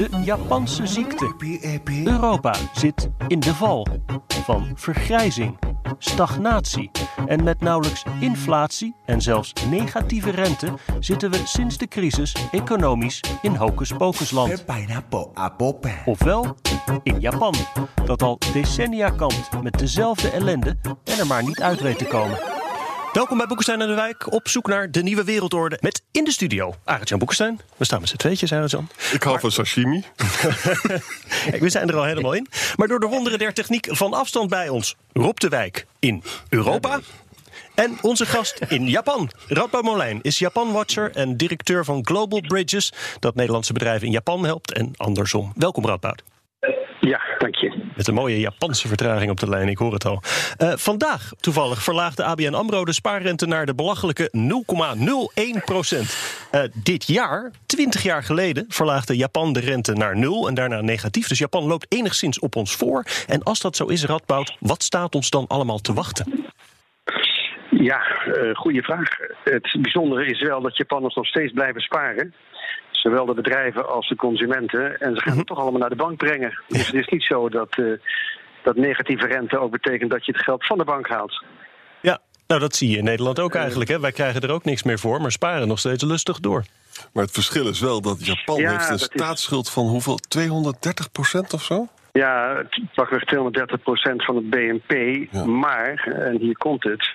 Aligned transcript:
De 0.00 0.22
Japanse 0.24 0.86
ziekte. 0.86 1.34
Europa 2.04 2.54
zit 2.72 3.10
in 3.28 3.40
de 3.40 3.54
val 3.54 3.86
van 4.28 4.72
vergrijzing, 4.74 5.58
stagnatie 5.98 6.90
en 7.26 7.44
met 7.44 7.60
nauwelijks 7.60 8.04
inflatie 8.20 8.94
en 9.06 9.20
zelfs 9.20 9.52
negatieve 9.70 10.30
rente 10.30 10.72
zitten 11.00 11.30
we 11.30 11.40
sinds 11.44 11.78
de 11.78 11.88
crisis 11.88 12.36
economisch 12.50 13.20
in 13.42 13.54
hocus-pocusland. 13.54 14.64
Ofwel 16.04 16.56
in 17.02 17.20
Japan, 17.20 17.54
dat 18.04 18.22
al 18.22 18.38
decennia 18.52 19.10
kampt 19.10 19.62
met 19.62 19.78
dezelfde 19.78 20.30
ellende 20.30 20.76
en 21.04 21.18
er 21.18 21.26
maar 21.26 21.42
niet 21.42 21.62
uit 21.62 21.80
weet 21.80 21.98
te 21.98 22.04
komen. 22.06 22.59
Welkom 23.12 23.36
bij 23.36 23.46
Boekenstein 23.46 23.80
en 23.80 23.88
de 23.88 23.94
Wijk, 23.94 24.32
op 24.32 24.48
zoek 24.48 24.66
naar 24.66 24.90
de 24.90 25.02
nieuwe 25.02 25.24
wereldorde. 25.24 25.78
Met 25.80 26.02
in 26.12 26.24
de 26.24 26.30
studio 26.30 26.74
Arend-Jan 26.84 27.18
Boekenstein. 27.18 27.60
We 27.76 27.84
staan 27.84 28.00
met 28.00 28.08
z'n 28.08 28.16
tweetjes, 28.16 28.52
Arend-Jan. 28.52 28.88
Ik 29.12 29.22
hou 29.22 29.40
van 29.40 29.50
sashimi. 29.50 30.04
We 31.60 31.68
zijn 31.68 31.88
er 31.88 31.96
al 31.96 32.04
helemaal 32.04 32.32
in. 32.32 32.46
Maar 32.76 32.88
door 32.88 33.00
de 33.00 33.06
wonderen 33.06 33.38
der 33.38 33.52
techniek 33.52 33.88
van 33.90 34.12
afstand 34.12 34.50
bij 34.50 34.68
ons... 34.68 34.96
Rob 35.12 35.36
de 35.36 35.48
Wijk 35.48 35.86
in 35.98 36.22
Europa... 36.48 37.00
En 37.74 37.98
onze 38.02 38.26
gast 38.26 38.58
in 38.68 38.88
Japan, 38.88 39.30
Radboud 39.46 39.82
Molijn, 39.82 40.18
is 40.22 40.38
Japan-watcher 40.38 41.10
en 41.10 41.36
directeur 41.36 41.84
van 41.84 42.06
Global 42.06 42.40
Bridges, 42.40 42.92
dat 43.18 43.34
Nederlandse 43.34 43.72
bedrijven 43.72 44.06
in 44.06 44.12
Japan 44.12 44.44
helpt 44.44 44.72
en 44.72 44.92
andersom. 44.96 45.52
Welkom, 45.56 45.86
Radboud. 45.86 46.22
Dank 47.40 47.54
je. 47.54 47.72
Met 47.96 48.08
een 48.08 48.14
mooie 48.14 48.40
Japanse 48.40 48.88
vertraging 48.88 49.30
op 49.30 49.40
de 49.40 49.48
lijn, 49.48 49.68
ik 49.68 49.78
hoor 49.78 49.92
het 49.92 50.04
al. 50.04 50.22
Uh, 50.58 50.72
vandaag, 50.76 51.30
toevallig, 51.40 51.82
verlaagde 51.82 52.24
ABN 52.24 52.54
AMRO 52.54 52.84
de 52.84 52.92
spaarrente 52.92 53.46
naar 53.46 53.66
de 53.66 53.74
belachelijke 53.74 54.30
0,01 55.58 55.64
procent. 55.64 56.08
Uh, 56.52 56.62
dit 56.74 57.06
jaar, 57.06 57.50
20 57.66 58.02
jaar 58.02 58.22
geleden, 58.22 58.64
verlaagde 58.68 59.16
Japan 59.16 59.52
de 59.52 59.60
rente 59.60 59.92
naar 59.92 60.16
0 60.16 60.48
en 60.48 60.54
daarna 60.54 60.80
negatief. 60.80 61.28
Dus 61.28 61.38
Japan 61.38 61.64
loopt 61.64 61.86
enigszins 61.88 62.38
op 62.38 62.56
ons 62.56 62.76
voor. 62.76 63.04
En 63.26 63.42
als 63.42 63.60
dat 63.60 63.76
zo 63.76 63.86
is, 63.86 64.04
Radboud, 64.04 64.56
wat 64.58 64.82
staat 64.82 65.14
ons 65.14 65.30
dan 65.30 65.46
allemaal 65.46 65.78
te 65.78 65.92
wachten? 65.92 66.52
Ja, 67.70 68.00
uh, 68.26 68.54
goede 68.54 68.82
vraag. 68.82 69.08
Het 69.44 69.76
bijzondere 69.80 70.26
is 70.26 70.40
wel 70.40 70.60
dat 70.60 70.76
Japanners 70.76 71.14
nog 71.14 71.26
steeds 71.26 71.52
blijven 71.52 71.80
sparen. 71.80 72.34
Zowel 73.00 73.26
de 73.26 73.34
bedrijven 73.34 73.88
als 73.88 74.08
de 74.08 74.16
consumenten. 74.16 75.00
En 75.00 75.14
ze 75.14 75.20
gaan 75.20 75.38
het 75.38 75.46
toch 75.46 75.58
allemaal 75.58 75.80
naar 75.80 75.88
de 75.88 75.96
bank 75.96 76.16
brengen. 76.16 76.62
Dus 76.68 76.86
het 76.86 76.94
is 76.94 77.06
niet 77.06 77.22
zo 77.22 77.48
dat, 77.48 77.76
uh, 77.78 77.98
dat 78.62 78.76
negatieve 78.76 79.26
rente 79.26 79.58
ook 79.58 79.70
betekent 79.70 80.10
dat 80.10 80.26
je 80.26 80.32
het 80.32 80.42
geld 80.42 80.66
van 80.66 80.78
de 80.78 80.84
bank 80.84 81.08
haalt. 81.08 81.44
Ja, 82.00 82.18
nou 82.46 82.60
dat 82.60 82.74
zie 82.74 82.90
je 82.90 82.96
in 82.96 83.04
Nederland 83.04 83.40
ook 83.40 83.54
eigenlijk. 83.54 83.90
Hè? 83.90 84.00
Wij 84.00 84.12
krijgen 84.12 84.40
er 84.40 84.50
ook 84.50 84.64
niks 84.64 84.82
meer 84.82 84.98
voor, 84.98 85.20
maar 85.20 85.32
sparen 85.32 85.68
nog 85.68 85.78
steeds 85.78 86.04
lustig 86.04 86.40
door. 86.40 86.64
Maar 87.12 87.24
het 87.24 87.32
verschil 87.32 87.68
is 87.68 87.80
wel 87.80 88.00
dat 88.00 88.26
Japan 88.26 88.60
ja, 88.60 88.70
heeft 88.70 88.90
een 88.90 88.98
staatsschuld 88.98 89.66
is... 89.66 89.72
van 89.72 89.86
hoeveel? 89.86 90.16
230 90.16 91.12
procent 91.12 91.52
of 91.52 91.62
zo? 91.62 91.86
Ja, 92.12 92.64
pakweg 92.94 93.24
230 93.24 93.82
procent 93.82 94.24
van 94.24 94.36
het 94.36 94.50
BNP. 94.50 94.92
Ja. 95.32 95.44
Maar, 95.44 96.02
en 96.04 96.36
hier 96.36 96.56
komt 96.56 96.84
het, 96.84 97.14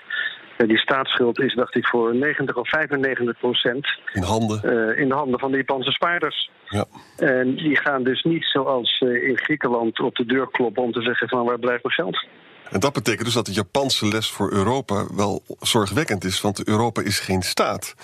die 0.58 0.78
staatsschuld 0.78 1.40
is, 1.40 1.56
dacht 1.56 1.75
ik, 1.75 1.88
voor 1.88 2.16
90 2.16 2.56
of 2.56 2.69
95 2.69 3.38
procent 3.38 3.88
in, 4.13 4.22
handen. 4.22 4.62
Uh, 4.63 5.00
in 5.00 5.07
de 5.07 5.16
handen 5.16 5.40
van 5.40 5.52
de 5.52 5.57
Japanse 5.57 5.91
spaarders. 5.91 6.50
Ja. 6.66 6.85
En 7.18 7.56
die 7.56 7.78
gaan 7.78 8.03
dus 8.03 8.24
niet 8.24 8.44
zoals 8.44 9.02
uh, 9.06 9.28
in 9.28 9.38
Griekenland 9.38 10.00
op 10.00 10.16
de 10.16 10.25
deur 10.25 10.52
kloppen 10.52 10.84
om 10.84 10.91
te 10.91 11.02
zeggen 11.02 11.30
van 11.30 11.46
waar 11.46 11.59
blijft 11.59 11.84
mijn 11.84 11.96
geld. 11.96 12.25
En 12.72 12.80
dat 12.80 12.94
betekent 12.94 13.25
dus 13.25 13.34
dat 13.34 13.46
de 13.46 13.52
Japanse 13.52 14.07
les 14.07 14.30
voor 14.30 14.52
Europa 14.52 15.06
wel 15.16 15.44
zorgwekkend 15.59 16.24
is, 16.24 16.41
want 16.41 16.68
Europa 16.68 17.01
is 17.01 17.19
geen 17.19 17.41
staat. 17.41 17.96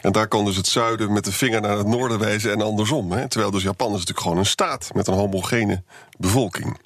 En 0.00 0.12
daar 0.12 0.28
kan 0.28 0.44
dus 0.44 0.56
het 0.56 0.66
zuiden 0.66 1.12
met 1.12 1.24
de 1.24 1.32
vinger 1.32 1.60
naar 1.60 1.76
het 1.76 1.86
noorden 1.86 2.18
wijzen 2.18 2.52
en 2.52 2.60
andersom. 2.60 3.12
Hè? 3.12 3.28
Terwijl 3.28 3.50
dus 3.50 3.62
Japan 3.62 3.86
is 3.86 3.92
natuurlijk 3.92 4.20
gewoon 4.20 4.38
een 4.38 4.46
staat 4.46 4.90
met 4.94 5.06
een 5.06 5.14
homogene 5.14 5.82
bevolking. 6.18 6.78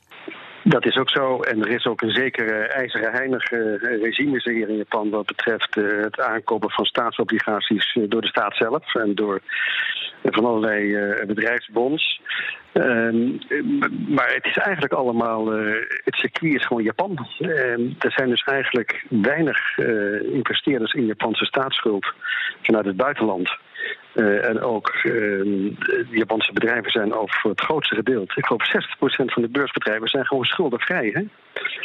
Dat 0.62 0.86
is 0.86 0.96
ook 0.96 1.10
zo. 1.10 1.40
En 1.40 1.60
er 1.60 1.70
is 1.70 1.86
ook 1.86 2.02
een 2.02 2.10
zekere 2.10 2.66
ijzeren 2.66 3.12
heinig 3.12 3.50
regime 3.80 4.40
hier 4.42 4.68
in 4.68 4.76
Japan 4.76 5.10
wat 5.10 5.26
betreft 5.26 5.76
uh, 5.76 6.02
het 6.02 6.20
aankopen 6.20 6.70
van 6.70 6.84
staatsobligaties 6.84 7.94
uh, 7.94 8.04
door 8.08 8.20
de 8.20 8.26
staat 8.26 8.56
zelf 8.56 8.94
en 8.94 9.14
door 9.14 9.40
van 10.22 10.44
allerlei 10.44 10.96
bedrijfsbonds. 11.26 12.20
Ehm, 12.72 13.28
maar 14.08 14.34
het 14.34 14.44
is 14.44 14.56
eigenlijk 14.56 14.92
allemaal, 14.92 15.46
het 16.04 16.14
circuit 16.14 16.54
is 16.54 16.66
gewoon 16.66 16.82
Japan. 16.82 17.28
Ehm, 17.38 17.82
er 17.98 18.12
zijn 18.12 18.28
dus 18.28 18.42
eigenlijk 18.42 19.04
weinig 19.08 19.78
investeerders 20.32 20.92
in 20.92 21.06
Japanse 21.06 21.44
staatsschuld 21.44 22.06
vanuit 22.62 22.84
het 22.84 22.96
buitenland. 22.96 23.50
Uh, 24.14 24.48
en 24.48 24.60
ook 24.60 24.94
uh, 24.94 25.02
de 25.02 26.06
Japanse 26.10 26.52
bedrijven 26.52 26.90
zijn 26.90 27.14
over 27.14 27.50
het 27.50 27.60
grootste 27.60 27.94
gedeelte. 27.94 28.34
Ik 28.36 28.46
geloof 28.46 28.68
60% 28.68 29.32
van 29.32 29.42
de 29.42 29.48
beursbedrijven 29.48 30.08
zijn 30.08 30.26
gewoon 30.26 30.44
schuldenvrij. 30.44 31.10
Hè? 31.12 31.22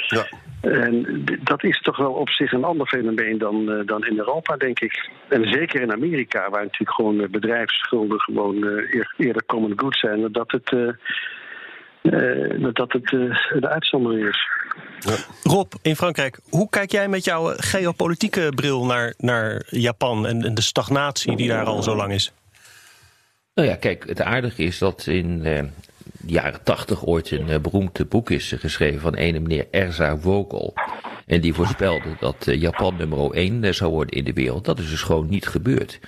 Ja. 0.07 0.27
En 0.61 1.23
dat 1.43 1.63
is 1.63 1.81
toch 1.81 1.97
wel 1.97 2.11
op 2.11 2.29
zich 2.29 2.51
een 2.51 2.63
ander 2.63 2.87
fenomeen 2.87 3.37
dan, 3.37 3.69
uh, 3.69 3.85
dan 3.85 4.05
in 4.05 4.17
Europa, 4.17 4.57
denk 4.57 4.79
ik. 4.79 5.09
En 5.27 5.51
zeker 5.51 5.81
in 5.81 5.91
Amerika, 5.91 6.49
waar 6.49 6.63
natuurlijk 6.63 6.95
gewoon 6.95 7.27
bedrijfsschulden 7.31 8.19
gewoon 8.19 8.63
eerder 9.17 9.45
common 9.45 9.73
good 9.75 9.97
zijn, 9.97 10.31
dat 10.31 10.51
het, 10.51 10.71
dat 12.73 12.91
het 12.91 13.09
de 13.59 13.67
uitzondering 13.69 14.27
is. 14.27 14.47
Ja. 14.99 15.15
Rob, 15.43 15.73
in 15.81 15.95
Frankrijk, 15.95 16.39
hoe 16.49 16.69
kijk 16.69 16.91
jij 16.91 17.07
met 17.07 17.23
jouw 17.23 17.53
geopolitieke 17.57 18.51
bril 18.55 18.85
naar, 18.85 19.13
naar 19.17 19.63
Japan 19.69 20.27
en, 20.27 20.43
en 20.43 20.53
de 20.53 20.61
stagnatie 20.61 21.35
die 21.35 21.47
daar 21.47 21.65
al 21.65 21.83
zo 21.83 21.95
lang 21.95 22.13
is? 22.13 22.31
Nou 23.53 23.67
ja, 23.67 23.75
kijk, 23.75 24.07
het 24.07 24.21
aardige 24.21 24.63
is 24.63 24.77
dat 24.77 25.07
in 25.07 25.45
eh, 25.45 25.63
de 26.03 26.31
jaren 26.33 26.63
tachtig 26.63 27.05
ooit 27.05 27.31
een 27.31 27.49
uh, 27.49 27.59
beroemd 27.59 28.09
boek 28.09 28.29
is 28.29 28.53
geschreven 28.57 29.01
van 29.01 29.17
een 29.17 29.41
meneer 29.41 29.67
Erza 29.71 30.17
Vogel. 30.17 30.73
En 31.25 31.41
die 31.41 31.53
voorspelde 31.53 32.15
dat 32.19 32.47
uh, 32.47 32.61
Japan 32.61 32.95
nummer 32.97 33.31
1 33.31 33.75
zou 33.75 33.91
worden 33.91 34.17
in 34.17 34.23
de 34.23 34.33
wereld. 34.33 34.65
Dat 34.65 34.79
is 34.79 34.89
dus 34.89 35.01
gewoon 35.01 35.29
niet 35.29 35.47
gebeurd. 35.47 35.99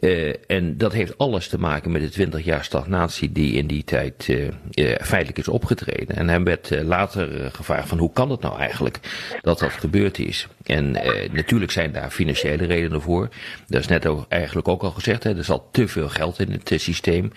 Uh, 0.00 0.34
en 0.46 0.76
dat 0.76 0.92
heeft 0.92 1.18
alles 1.18 1.48
te 1.48 1.58
maken 1.58 1.92
met 1.92 2.02
de 2.02 2.08
20 2.08 2.44
jaar 2.44 2.64
stagnatie 2.64 3.32
die 3.32 3.52
in 3.52 3.66
die 3.66 3.84
tijd 3.84 4.28
uh, 4.28 4.44
uh, 4.44 4.94
feitelijk 5.00 5.38
is 5.38 5.48
opgetreden. 5.48 6.16
En 6.16 6.28
hem 6.28 6.44
werd 6.44 6.82
later 6.82 7.50
gevraagd 7.52 7.88
van 7.88 7.98
hoe 7.98 8.12
kan 8.12 8.30
het 8.30 8.40
nou 8.40 8.58
eigenlijk 8.58 8.98
dat 9.42 9.58
dat 9.58 9.72
gebeurd 9.72 10.18
is. 10.18 10.46
En 10.66 10.90
natuurlijk 11.32 11.70
zijn 11.70 11.92
daar 11.92 12.10
financiële 12.10 12.66
redenen 12.66 13.00
voor. 13.00 13.28
Dat 13.66 13.80
is 13.80 13.86
net 13.86 14.06
ook, 14.06 14.26
eigenlijk 14.28 14.68
ook 14.68 14.82
al 14.82 14.90
gezegd, 14.90 15.24
hè, 15.24 15.36
er 15.36 15.44
zat 15.44 15.62
te 15.70 15.88
veel 15.88 16.08
geld 16.08 16.38
in 16.38 16.52
het 16.52 16.80
systeem 16.80 17.32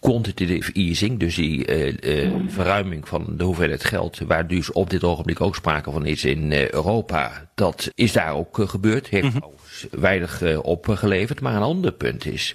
quantitative 0.00 0.72
easing, 0.72 1.18
dus 1.18 1.34
die 1.34 1.64
verruiming 2.46 3.08
van 3.08 3.24
de 3.36 3.44
hoeveelheid 3.44 3.84
geld, 3.84 4.18
waar 4.26 4.46
dus 4.46 4.72
op 4.72 4.90
dit 4.90 5.04
ogenblik 5.04 5.40
ook 5.40 5.54
sprake 5.54 5.90
van 5.90 6.06
is 6.06 6.24
in 6.24 6.52
Europa, 6.52 7.47
dat 7.58 7.90
is 7.94 8.12
daar 8.12 8.34
ook 8.34 8.58
gebeurd. 8.60 9.08
Heeft 9.08 9.34
mm 9.34 9.42
-hmm. 9.42 10.00
weinig 10.00 10.62
opgeleverd, 10.62 11.40
maar 11.40 11.54
een 11.54 11.62
ander 11.62 11.92
punt 11.92 12.26
is. 12.26 12.54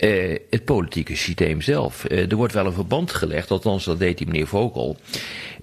Uh, 0.00 0.38
het 0.50 0.64
politieke 0.64 1.16
systeem 1.16 1.60
zelf. 1.60 2.10
Uh, 2.10 2.30
er 2.30 2.36
wordt 2.36 2.52
wel 2.52 2.66
een 2.66 2.72
verband 2.72 3.10
gelegd, 3.12 3.50
althans 3.50 3.84
dat 3.84 3.98
deed 3.98 4.18
die 4.18 4.26
meneer 4.26 4.46
Vogel, 4.46 4.96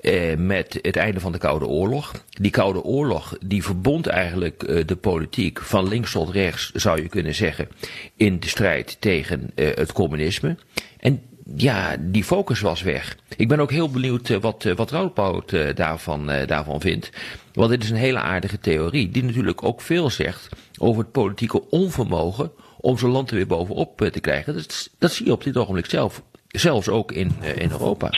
uh, 0.02 0.36
met 0.36 0.80
het 0.82 0.96
einde 0.96 1.20
van 1.20 1.32
de 1.32 1.38
Koude 1.38 1.68
Oorlog. 1.68 2.24
Die 2.30 2.52
Koude 2.52 2.84
Oorlog 2.84 3.38
die 3.46 3.64
verbond 3.64 4.08
eigenlijk 4.08 4.88
de 4.88 4.96
politiek 4.96 5.62
van 5.62 5.88
links 5.88 6.12
tot 6.12 6.30
rechts, 6.30 6.72
zou 6.72 7.02
je 7.02 7.10
kunnen 7.10 7.36
zeggen, 7.36 7.68
in 8.16 8.40
de 8.40 8.48
strijd 8.48 8.98
tegen 9.00 9.52
het 9.56 9.92
communisme. 9.92 10.58
En 11.00 11.22
ja, 11.56 11.96
die 12.00 12.24
focus 12.24 12.60
was 12.60 12.82
weg. 12.82 13.18
Ik 13.36 13.48
ben 13.48 13.60
ook 13.60 13.72
heel 13.72 13.90
benieuwd 13.90 14.30
wat, 14.30 14.64
wat 14.64 14.92
Roodpout 14.92 15.76
daarvan, 15.76 16.32
daarvan 16.46 16.82
vindt. 16.82 17.12
Want 17.54 17.70
dit 17.70 17.84
is 17.84 17.90
een 17.90 17.96
hele 17.96 18.20
aardige 18.20 18.60
theorie, 18.60 19.10
die 19.10 19.24
natuurlijk 19.24 19.64
ook 19.64 19.82
veel 19.82 20.10
zegt 20.10 20.50
over 20.78 21.02
het 21.02 21.12
politieke 21.12 21.70
onvermogen 21.70 22.52
om 22.78 22.98
zo'n 22.98 23.12
land 23.12 23.30
er 23.30 23.36
weer 23.36 23.48
bovenop 23.48 23.98
te 24.12 24.20
krijgen. 24.20 24.54
Dat, 24.54 24.90
dat 25.00 25.12
zie 25.12 25.26
je 25.26 25.32
op 25.32 25.44
dit 25.44 25.58
ogenblik 25.58 25.86
zelf, 25.86 26.22
zelfs 26.48 26.90
ook 26.90 27.12
in, 27.12 27.32
in 27.56 27.72
Europa. 27.72 28.10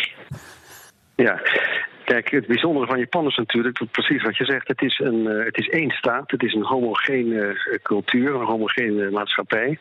Ja, 1.15 1.41
Kijk, 2.09 2.31
het 2.31 2.47
bijzondere 2.47 2.85
van 2.85 2.99
Japan 2.99 3.27
is 3.27 3.35
natuurlijk, 3.35 3.81
precies 3.91 4.23
wat 4.23 4.37
je 4.37 4.45
zegt, 4.45 4.67
het 4.67 4.81
is, 4.81 4.99
een, 4.99 5.19
uh, 5.19 5.45
het 5.45 5.57
is 5.57 5.69
één 5.69 5.91
staat, 5.91 6.31
het 6.31 6.43
is 6.43 6.53
een 6.53 6.65
homogene 6.65 7.35
uh, 7.35 7.77
cultuur, 7.83 8.35
een 8.35 8.45
homogene 8.45 9.09
maatschappij. 9.09 9.79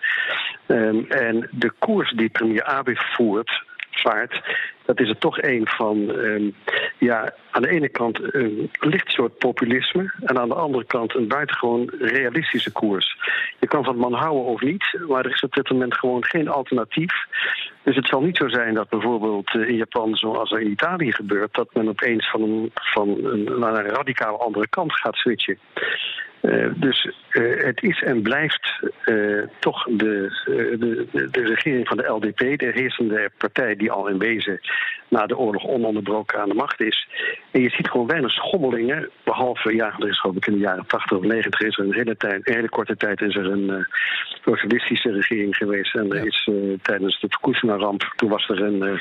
Um, 0.66 1.06
en 1.08 1.48
de 1.52 1.72
koers 1.78 2.10
die 2.10 2.28
premier 2.28 2.64
Abe 2.64 2.96
voert, 2.96 3.62
vaart, 3.90 4.42
dat 4.84 5.00
is 5.00 5.08
er 5.08 5.18
toch 5.18 5.42
een 5.42 5.66
van, 5.66 5.96
um, 6.08 6.54
ja, 6.98 7.34
aan 7.50 7.62
de 7.62 7.68
ene 7.68 7.88
kant 7.88 8.34
een 8.34 8.70
licht 8.80 9.10
soort 9.10 9.38
populisme 9.38 10.12
en 10.20 10.38
aan 10.38 10.48
de 10.48 10.54
andere 10.54 10.84
kant 10.84 11.14
een 11.14 11.28
buitengewoon 11.28 11.90
realistische 11.98 12.72
koers. 12.72 13.16
Je 13.58 13.66
kan 13.66 13.84
van 13.84 13.96
man 13.96 14.12
houden 14.12 14.44
of 14.44 14.60
niet, 14.60 14.98
maar 15.08 15.24
er 15.24 15.32
is 15.32 15.42
op 15.42 15.54
dit 15.54 15.70
moment 15.70 15.94
gewoon 15.94 16.24
geen 16.24 16.48
alternatief. 16.48 17.12
Dus 17.88 17.96
het 17.96 18.08
zal 18.08 18.20
niet 18.20 18.36
zo 18.36 18.48
zijn 18.48 18.74
dat 18.74 18.88
bijvoorbeeld 18.88 19.54
in 19.54 19.76
Japan, 19.76 20.16
zoals 20.16 20.50
er 20.50 20.60
in 20.60 20.70
Italië 20.70 21.12
gebeurt, 21.12 21.54
dat 21.54 21.74
men 21.74 21.88
opeens 21.88 22.30
van 22.30 22.42
een, 22.42 22.70
van 22.74 23.08
een, 23.08 23.58
naar 23.58 23.74
een 23.74 23.90
radicaal 23.90 24.40
andere 24.40 24.68
kant 24.68 24.92
gaat 24.92 25.14
switchen. 25.14 25.58
Uh, 26.42 26.66
dus 26.76 27.10
uh, 27.32 27.64
het 27.64 27.82
is 27.82 28.02
en 28.02 28.22
blijft 28.22 28.80
uh, 29.04 29.42
toch 29.58 29.84
de, 29.84 30.32
de, 30.78 31.06
de, 31.30 31.42
regering 31.42 31.88
van 31.88 31.96
de 31.96 32.06
LDP, 32.06 32.58
de 32.58 32.70
heersende 32.74 33.30
partij 33.38 33.76
die 33.76 33.90
al 33.90 34.06
in 34.06 34.18
wezen 34.18 34.60
na 35.08 35.26
de 35.26 35.36
oorlog 35.36 35.64
ononderbroken 35.64 36.40
aan 36.40 36.48
de 36.48 36.54
macht 36.54 36.80
is. 36.80 37.08
En 37.50 37.60
je 37.60 37.70
ziet 37.70 37.88
gewoon 37.88 38.06
weinig 38.06 38.30
schommelingen, 38.30 39.10
behalve, 39.24 39.74
ja, 39.74 39.94
er 39.98 40.08
is 40.08 40.20
geloof 40.20 40.36
ik 40.36 40.46
in 40.46 40.52
de 40.52 40.58
jaren 40.58 40.86
80 40.86 41.16
of 41.18 41.24
90 41.24 41.60
is 41.60 41.78
er 41.78 41.84
een 41.84 41.94
hele, 41.94 42.16
tijd, 42.16 42.48
een 42.48 42.54
hele 42.54 42.68
korte 42.68 42.96
tijd 42.96 43.20
is 43.20 43.36
er 43.36 43.46
een 43.46 43.86
socialistische 44.44 45.12
regering 45.12 45.56
geweest. 45.56 45.94
En 45.94 46.10
er 46.10 46.26
is 46.26 46.50
tijdens 46.82 47.20
de 47.20 47.28
Fukushima-ramp, 47.28 48.12
toen 48.16 48.30
was 48.30 48.48
er 48.48 48.62
een 48.62 49.00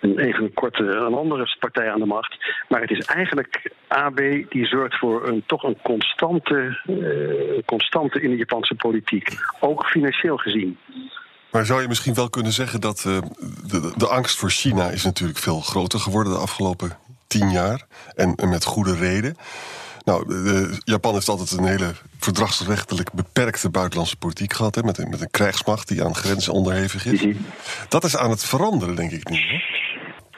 een, 0.00 0.18
even 0.18 0.54
korte, 0.54 0.82
een 0.82 1.14
andere 1.14 1.56
partij 1.60 1.90
aan 1.90 2.00
de 2.00 2.06
macht. 2.06 2.36
Maar 2.68 2.80
het 2.80 2.90
is 2.90 3.04
eigenlijk 3.04 3.72
AB 3.88 4.16
die 4.48 4.66
zorgt 4.66 4.98
voor 4.98 5.28
een 5.28 5.42
toch 5.46 5.62
een 5.62 5.78
constante, 5.82 6.80
uh, 6.86 7.62
constante 7.64 8.20
in 8.20 8.30
de 8.30 8.36
Japanse 8.36 8.74
politiek. 8.74 9.28
Ook 9.60 9.86
financieel 9.86 10.36
gezien. 10.36 10.78
Maar 11.50 11.66
zou 11.66 11.82
je 11.82 11.88
misschien 11.88 12.14
wel 12.14 12.30
kunnen 12.30 12.52
zeggen 12.52 12.80
dat 12.80 13.04
uh, 13.06 13.18
de, 13.66 13.92
de 13.96 14.08
angst 14.08 14.38
voor 14.38 14.50
China 14.50 14.88
is 14.88 15.04
natuurlijk 15.04 15.38
veel 15.38 15.60
groter 15.60 16.00
geworden 16.00 16.32
de 16.32 16.38
afgelopen 16.38 16.92
tien 17.26 17.50
jaar. 17.50 17.86
En, 18.14 18.34
en 18.34 18.48
met 18.48 18.64
goede 18.64 18.94
reden. 18.94 19.36
Nou, 20.04 20.34
Japan 20.84 21.14
heeft 21.14 21.28
altijd 21.28 21.50
een 21.50 21.64
hele 21.64 21.92
verdragsrechtelijk 22.18 23.12
beperkte 23.12 23.70
buitenlandse 23.70 24.16
politiek 24.16 24.52
gehad. 24.52 24.74
Hè, 24.74 24.82
met, 24.82 24.98
een, 24.98 25.08
met 25.08 25.20
een 25.20 25.30
krijgsmacht 25.30 25.88
die 25.88 26.04
aan 26.04 26.14
grenzen 26.14 26.52
onderhevig 26.52 27.06
is. 27.06 27.36
Dat 27.88 28.04
is 28.04 28.16
aan 28.16 28.30
het 28.30 28.44
veranderen, 28.44 28.94
denk 28.94 29.10
ik 29.10 29.28
nu. 29.28 29.36
Hè? 29.36 29.77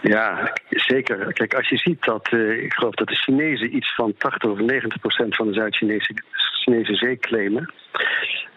Ja, 0.03 0.53
zeker. 0.69 1.33
Kijk, 1.33 1.55
als 1.55 1.69
je 1.69 1.77
ziet 1.77 2.05
dat, 2.05 2.33
uh, 2.33 2.63
ik 2.63 2.73
geloof 2.73 2.95
dat 2.95 3.09
de 3.09 3.17
Chinezen 3.17 3.77
iets 3.77 3.95
van 3.95 4.15
80 4.19 4.51
of 4.51 4.59
90 4.59 5.01
procent 5.01 5.37
van 5.37 5.47
de 5.47 5.53
Zuid-Chinese 5.53 6.15
Chinese 6.63 6.95
zee 6.95 7.17
claimen. 7.17 7.73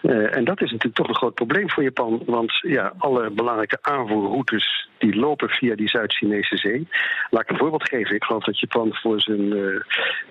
Uh, 0.04 0.36
en 0.36 0.44
dat 0.44 0.62
is 0.62 0.72
natuurlijk 0.72 0.96
toch 0.96 1.08
een 1.08 1.16
groot 1.16 1.34
probleem 1.34 1.70
voor 1.70 1.84
Japan. 1.84 2.24
Want 2.26 2.52
ja, 2.62 2.94
alle 2.98 3.30
belangrijke 3.30 3.78
aanvoerroutes 3.82 4.90
die 4.98 5.16
lopen 5.16 5.50
via 5.50 5.76
die 5.76 5.90
Zuid-Chinese 5.90 6.58
zee. 6.58 6.88
Laat 7.30 7.42
ik 7.42 7.50
een 7.50 7.58
voorbeeld 7.58 7.90
geven. 7.90 8.16
Ik 8.16 8.24
geloof 8.24 8.44
dat 8.44 8.60
Japan 8.60 8.94
voor 8.94 9.22
zijn, 9.22 9.54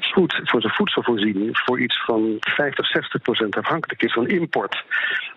voed, 0.00 0.40
voor 0.44 0.60
zijn 0.60 0.72
voedselvoorziening 0.72 1.58
voor 1.58 1.80
iets 1.80 2.04
van 2.04 2.36
50, 2.40 2.86
60 2.86 3.22
procent 3.22 3.56
afhankelijk 3.56 4.02
is 4.02 4.12
van 4.12 4.28
import. 4.28 4.84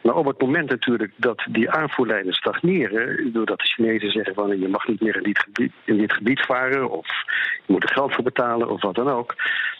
Maar 0.01 0.15
op 0.15 0.25
het 0.25 0.41
moment 0.41 0.69
natuurlijk 0.69 1.11
dat 1.15 1.45
die 1.49 1.69
aanvoerlijnen 1.69 2.33
stagneren, 2.33 3.33
doordat 3.33 3.59
de 3.59 3.65
Chinezen 3.65 4.11
zeggen 4.11 4.33
van 4.33 4.59
je 4.59 4.67
mag 4.67 4.87
niet 4.87 5.01
meer 5.01 5.15
in 5.15 5.23
dit 5.23 5.39
gebied, 5.39 5.71
in 5.83 5.97
dit 5.97 6.13
gebied 6.13 6.39
varen 6.39 6.89
of 6.89 7.07
je 7.65 7.73
moet 7.73 7.83
er 7.83 7.93
geld 7.93 8.13
voor 8.13 8.23
betalen 8.23 8.69
of 8.69 8.81
wat 8.81 8.95
dan 8.95 9.09
ook, 9.09 9.35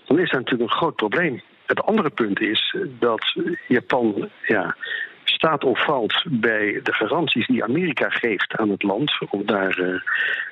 dan 0.05 0.19
is 0.19 0.29
dat 0.29 0.39
natuurlijk 0.39 0.71
een 0.71 0.77
groot 0.77 0.95
probleem. 0.95 1.41
Het 1.65 1.83
andere 1.83 2.09
punt 2.09 2.41
is 2.41 2.75
dat 2.99 3.35
Japan 3.67 4.29
ja, 4.45 4.75
staat 5.23 5.63
of 5.63 5.85
valt 5.85 6.23
bij 6.29 6.79
de 6.83 6.93
garanties 6.93 7.47
die 7.47 7.63
Amerika 7.63 8.09
geeft 8.09 8.55
aan 8.57 8.69
het 8.69 8.83
land. 8.83 9.17
Of 9.29 9.41
daar, 9.41 9.79
uh, 9.79 9.99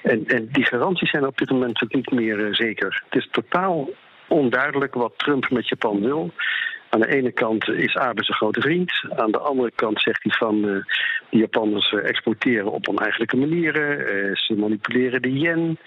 en, 0.02 0.26
en 0.28 0.48
die 0.52 0.66
garanties 0.66 1.10
zijn 1.10 1.28
op 1.28 1.38
dit 1.38 1.50
moment 1.50 1.94
niet 1.94 2.12
meer 2.12 2.40
uh, 2.40 2.54
zeker. 2.54 3.04
Het 3.10 3.22
is 3.22 3.30
totaal 3.32 3.90
onduidelijk 4.28 4.94
wat 4.94 5.14
Trump 5.18 5.50
met 5.50 5.68
Japan 5.68 6.02
wil. 6.02 6.32
Aan 6.94 7.00
de 7.00 7.16
ene 7.16 7.32
kant 7.32 7.70
is 7.70 7.96
Abe 7.96 8.24
zijn 8.24 8.38
grote 8.38 8.62
vriend. 8.62 8.92
Aan 9.16 9.32
de 9.32 9.40
andere 9.40 9.72
kant 9.76 10.02
zegt 10.02 10.24
hij 10.24 10.32
van 10.32 10.56
uh, 10.56 10.84
de 11.30 11.38
Japanners 11.38 11.92
uh, 11.92 12.10
exporteren 12.10 12.72
op 12.72 12.88
oneigenlijke 12.88 13.38
manieren. 13.38 14.00
Uh, 14.00 14.36
ze 14.36 14.54
manipuleren 14.56 15.22
de 15.22 15.40
yen. 15.40 15.80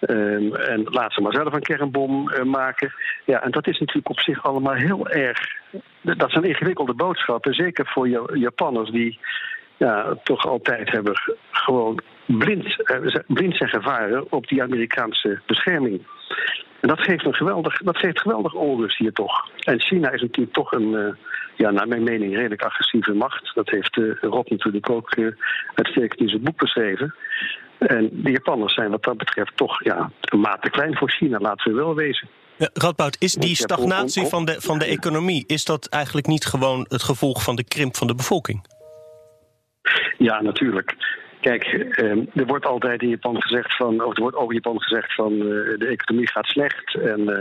Ehm, 0.00 0.54
en 0.54 0.82
laat 0.84 1.12
ze 1.12 1.20
maar 1.20 1.32
zelf 1.32 1.52
een 1.52 1.62
kernbom 1.62 2.30
maken. 2.44 2.92
Ja, 3.24 3.42
en 3.42 3.50
dat 3.50 3.66
is 3.66 3.78
natuurlijk 3.78 4.08
op 4.08 4.20
zich 4.20 4.44
allemaal 4.44 4.74
heel 4.74 5.08
erg. 5.08 5.38
Dat 6.00 6.30
zijn 6.30 6.44
ingewikkelde 6.44 6.94
boodschappen. 6.94 7.54
Zeker 7.54 7.86
voor 7.86 8.08
Japanners 8.38 8.90
die 8.90 9.18
ja, 9.76 10.16
toch 10.22 10.46
altijd 10.46 10.90
hebben 10.90 11.14
gewoon 11.50 12.00
blind, 12.26 12.76
blind 13.26 13.56
zijn 13.56 13.70
gevaren 13.70 14.32
op 14.32 14.48
die 14.48 14.62
Amerikaanse 14.62 15.40
bescherming. 15.46 16.06
En 16.80 16.88
dat 16.88 17.00
geeft 17.00 17.24
een 17.24 17.34
geweldig, 17.34 17.76
dat 17.76 17.96
geeft 17.96 18.20
geweldig 18.20 18.54
onrust 18.54 18.98
hier 18.98 19.12
toch. 19.12 19.50
En 19.58 19.80
China 19.80 20.10
is 20.10 20.20
natuurlijk 20.20 20.54
toch 20.54 20.72
een, 20.72 20.92
uh, 20.92 21.08
ja, 21.56 21.70
naar 21.70 21.88
mijn 21.88 22.02
mening, 22.02 22.34
redelijk 22.34 22.62
agressieve 22.62 23.12
macht. 23.12 23.54
Dat 23.54 23.70
heeft 23.70 23.96
uh, 23.96 24.14
Rob 24.20 24.50
natuurlijk 24.50 24.90
ook 24.90 25.16
uh, 25.16 25.32
uitstekend 25.74 26.20
in 26.20 26.28
zijn 26.28 26.42
boek 26.42 26.56
beschreven. 26.56 27.14
En 27.78 28.08
de 28.12 28.30
Japanners 28.30 28.74
zijn 28.74 28.90
wat 28.90 29.02
dat 29.02 29.16
betreft 29.16 29.56
toch 29.56 29.84
ja, 29.84 30.10
een 30.20 30.40
maat 30.40 30.62
te 30.62 30.70
klein 30.70 30.96
voor 30.96 31.10
China, 31.10 31.38
laten 31.38 31.70
we 31.70 31.76
wel 31.78 31.94
wezen. 31.94 32.28
Ja, 32.56 32.68
Radboud, 32.72 33.16
is 33.18 33.34
die 33.34 33.56
stagnatie 33.56 34.26
van 34.26 34.44
de, 34.44 34.60
van 34.60 34.78
de 34.78 34.84
economie, 34.84 35.44
is 35.46 35.64
dat 35.64 35.88
eigenlijk 35.88 36.26
niet 36.26 36.44
gewoon 36.44 36.86
het 36.88 37.02
gevolg 37.02 37.42
van 37.42 37.56
de 37.56 37.64
krimp 37.64 37.96
van 37.96 38.06
de 38.06 38.14
bevolking? 38.14 38.66
Ja, 40.18 40.42
natuurlijk. 40.42 40.96
Kijk, 41.42 41.64
ehm, 41.64 42.24
er 42.34 42.46
wordt 42.46 42.66
altijd 42.66 43.02
in 43.02 43.08
Japan 43.08 43.42
gezegd 43.42 43.76
van, 43.76 44.04
of 44.04 44.16
er 44.16 44.22
wordt 44.22 44.36
over 44.36 44.54
Japan 44.54 44.80
gezegd 44.80 45.14
van 45.14 45.32
uh, 45.32 45.40
de 45.78 45.86
economie 45.86 46.30
gaat 46.30 46.46
slecht 46.46 46.94
en 46.94 47.20
uh, 47.20 47.38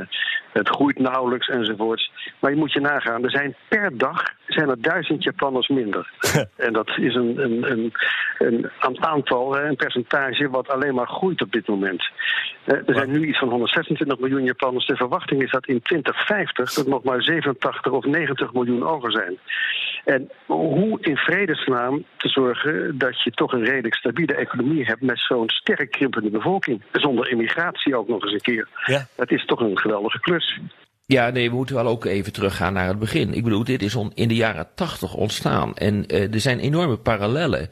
het 0.51 0.69
groeit 0.69 0.99
nauwelijks 0.99 1.47
enzovoorts. 1.47 2.11
Maar 2.39 2.51
je 2.51 2.57
moet 2.57 2.73
je 2.73 2.79
nagaan, 2.79 3.23
er 3.23 3.31
zijn 3.31 3.55
per 3.67 3.97
dag 3.97 4.23
zijn 4.47 4.69
er 4.69 4.81
duizend 4.81 5.23
Japanners 5.23 5.67
minder. 5.67 6.11
en 6.55 6.73
dat 6.73 6.97
is 6.97 7.15
een, 7.15 7.43
een, 7.43 7.71
een, 7.71 8.69
een 8.79 9.03
aantal, 9.03 9.57
een 9.57 9.75
percentage 9.75 10.49
wat 10.49 10.69
alleen 10.69 10.95
maar 10.95 11.07
groeit 11.07 11.41
op 11.41 11.51
dit 11.51 11.67
moment. 11.67 12.09
Uh, 12.65 12.75
er 12.75 12.95
zijn 12.95 13.11
nu 13.11 13.27
iets 13.27 13.39
van 13.39 13.49
126 13.49 14.19
miljoen 14.19 14.43
Japanners. 14.43 14.85
De 14.85 14.95
verwachting 14.95 15.43
is 15.43 15.51
dat 15.51 15.67
in 15.67 15.81
2050 15.81 16.75
er 16.75 16.89
nog 16.89 17.03
maar 17.03 17.23
87 17.23 17.91
of 17.91 18.05
90 18.05 18.53
miljoen 18.53 18.87
over 18.87 19.11
zijn. 19.11 19.37
En 20.05 20.29
hoe 20.45 20.97
in 21.01 21.17
vredesnaam 21.17 22.03
te 22.17 22.29
zorgen 22.29 22.97
dat 22.97 23.21
je 23.21 23.31
toch 23.31 23.53
een 23.53 23.65
redelijk 23.91 24.25
stabiele 24.25 24.35
economie 24.35 24.85
hebt 24.85 25.01
met 25.01 25.19
zo'n 25.19 25.49
sterk 25.49 25.91
krimpende 25.91 26.29
bevolking. 26.29 26.81
Zonder 26.91 27.29
immigratie 27.29 27.97
ook 27.97 28.07
nog 28.07 28.23
eens 28.23 28.33
een 28.33 28.41
keer. 28.41 28.67
Ja. 28.85 29.07
Dat 29.15 29.31
is 29.31 29.45
toch 29.45 29.59
een 29.59 29.77
geweldige 29.77 30.19
klus. 30.19 30.59
Ja, 31.11 31.29
nee, 31.29 31.49
we 31.49 31.55
moeten 31.55 31.75
wel 31.75 31.87
ook 31.87 32.05
even 32.05 32.33
teruggaan 32.33 32.73
naar 32.73 32.87
het 32.87 32.99
begin. 32.99 33.33
Ik 33.33 33.43
bedoel, 33.43 33.63
dit 33.63 33.81
is 33.81 33.97
in 34.13 34.27
de 34.27 34.35
jaren 34.35 34.67
tachtig 34.75 35.13
ontstaan. 35.13 35.75
En 35.75 36.03
uh, 36.07 36.33
er 36.33 36.39
zijn 36.39 36.59
enorme 36.59 36.97
parallellen 36.97 37.69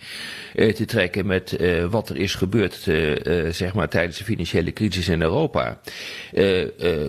uh, 0.55 0.73
te 0.73 0.85
trekken 0.85 1.25
met 1.25 1.57
uh, 1.59 1.85
wat 1.85 2.09
er 2.09 2.17
is 2.17 2.35
gebeurd, 2.35 2.73
zeg 3.55 3.73
maar, 3.73 3.89
tijdens 3.89 4.17
de 4.17 4.23
financiële 4.23 4.73
crisis 4.73 5.07
in 5.07 5.21
Europa. 5.21 5.79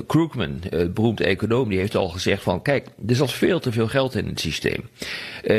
Krugman, 0.06 0.60
beroemde 0.94 1.24
econoom, 1.24 1.68
die 1.68 1.78
heeft 1.78 1.96
al 1.96 2.08
gezegd 2.08 2.42
van, 2.42 2.62
kijk, 2.62 2.86
er 3.08 3.14
zat 3.14 3.32
veel 3.32 3.60
te 3.60 3.72
veel 3.72 3.88
geld 3.88 4.14
in 4.14 4.26
het 4.26 4.40
systeem. 4.40 4.88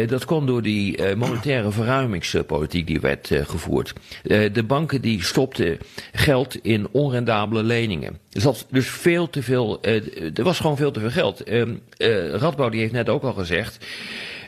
dat 0.07 0.25
kwam 0.25 0.45
door 0.45 0.61
die 0.61 1.15
monetaire 1.15 1.71
verruimingspolitiek 1.71 2.87
die 2.87 2.99
werd 2.99 3.29
gevoerd. 3.31 3.93
de 4.53 4.63
banken 4.67 5.01
die 5.01 5.23
stopten 5.23 5.77
geld 6.11 6.55
in 6.55 6.87
onrendabele 6.91 7.63
leningen. 7.63 8.19
Er 8.31 8.41
zat 8.41 8.65
dus 8.69 8.89
veel 8.89 9.29
te 9.29 9.43
veel, 9.43 9.83
er 10.33 10.43
was 10.43 10.60
gewoon 10.61 10.77
veel 10.77 10.91
te 10.91 10.99
veel 10.99 11.11
geld. 11.11 11.49
Uh, 11.49 11.67
uh, 11.97 12.29
Radbouw 12.29 12.69
die 12.69 12.79
heeft 12.79 12.93
net 12.93 13.09
ook 13.09 13.23
al 13.23 13.33
gezegd, 13.33 13.85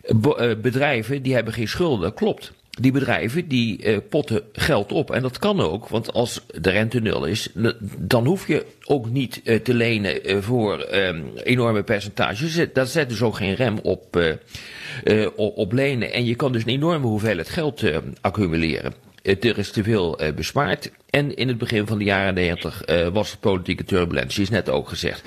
uh, 0.08 0.52
bedrijven 0.62 1.22
die 1.22 1.34
hebben 1.34 1.54
geen 1.54 1.68
schulden, 1.68 2.14
klopt. 2.14 2.52
Die 2.80 2.92
bedrijven 2.92 3.48
die 3.48 4.00
potten 4.02 4.42
geld 4.54 4.92
op. 4.92 5.12
En 5.12 5.22
dat 5.22 5.40
kan 5.40 5.62
ook, 5.62 5.88
want 5.88 6.14
als 6.14 6.46
de 6.62 6.70
rente 6.70 7.00
nul 7.00 7.26
is, 7.26 7.50
dan 7.98 8.26
hoef 8.26 8.48
je 8.48 8.66
ook 8.84 9.10
niet 9.10 9.42
te 9.64 9.74
lenen 9.74 10.44
voor 10.44 10.80
ehm, 10.80 11.22
enorme 11.44 11.84
percentages. 11.84 12.60
Dat 12.74 12.90
zet 12.90 13.10
dus 13.10 13.22
ook 13.22 13.36
geen 13.36 13.56
rem 13.56 13.78
op, 13.80 14.22
op 15.36 15.72
lenen. 15.72 16.14
En 16.14 16.26
je 16.26 16.36
kan 16.36 16.52
dus 16.52 16.62
een 16.62 16.70
enorme 16.70 17.08
hoeveelheid 17.08 17.50
geld 17.50 17.84
accumuleren. 18.22 18.94
Er 19.24 19.58
is 19.58 19.72
te 19.72 19.84
veel 19.84 20.24
uh, 20.24 20.34
bespaard. 20.34 20.92
En 21.10 21.36
in 21.36 21.48
het 21.48 21.58
begin 21.58 21.88
van 21.88 21.98
de 21.98 22.04
jaren 22.04 22.34
90 22.34 22.88
uh, 22.88 23.08
was 23.08 23.32
er 23.32 23.38
politieke 23.38 23.84
turbulentie, 23.84 24.42
is 24.42 24.50
net 24.50 24.70
ook 24.70 24.90
gezegd. 24.90 25.24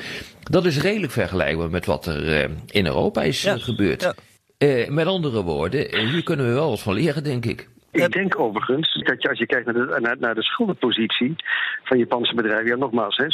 Dat 0.51 0.65
is 0.65 0.81
redelijk 0.81 1.13
vergelijkbaar 1.13 1.71
met 1.71 1.87
wat 1.87 2.07
er 2.07 2.23
uh, 2.23 2.57
in 2.67 2.87
Europa 2.87 3.23
is 3.23 3.43
ja, 3.43 3.59
gebeurd. 3.59 4.15
Ja. 4.59 4.87
met 4.89 5.07
andere 5.07 5.43
woorden, 5.43 5.97
hier 5.97 6.23
kunnen 6.23 6.47
we 6.47 6.53
wel 6.53 6.71
wat 6.71 6.81
van 6.81 6.95
leren, 6.95 7.25
denk 7.25 7.45
ik. 7.45 7.69
Ik 8.05 8.13
denk 8.13 8.41
overigens 8.41 8.93
dat 8.93 9.23
je, 9.23 9.29
als 9.29 9.39
je 9.39 9.47
kijkt 9.47 9.67
naar 9.67 9.75
de, 9.75 9.97
naar, 10.01 10.17
naar 10.19 10.35
de 10.35 10.43
schuldenpositie 10.43 11.37
van 11.85 11.99
Japanse 11.99 12.35
bedrijven, 12.35 12.67
ja, 12.67 12.77
nogmaals, 12.77 13.17
hè, 13.17 13.25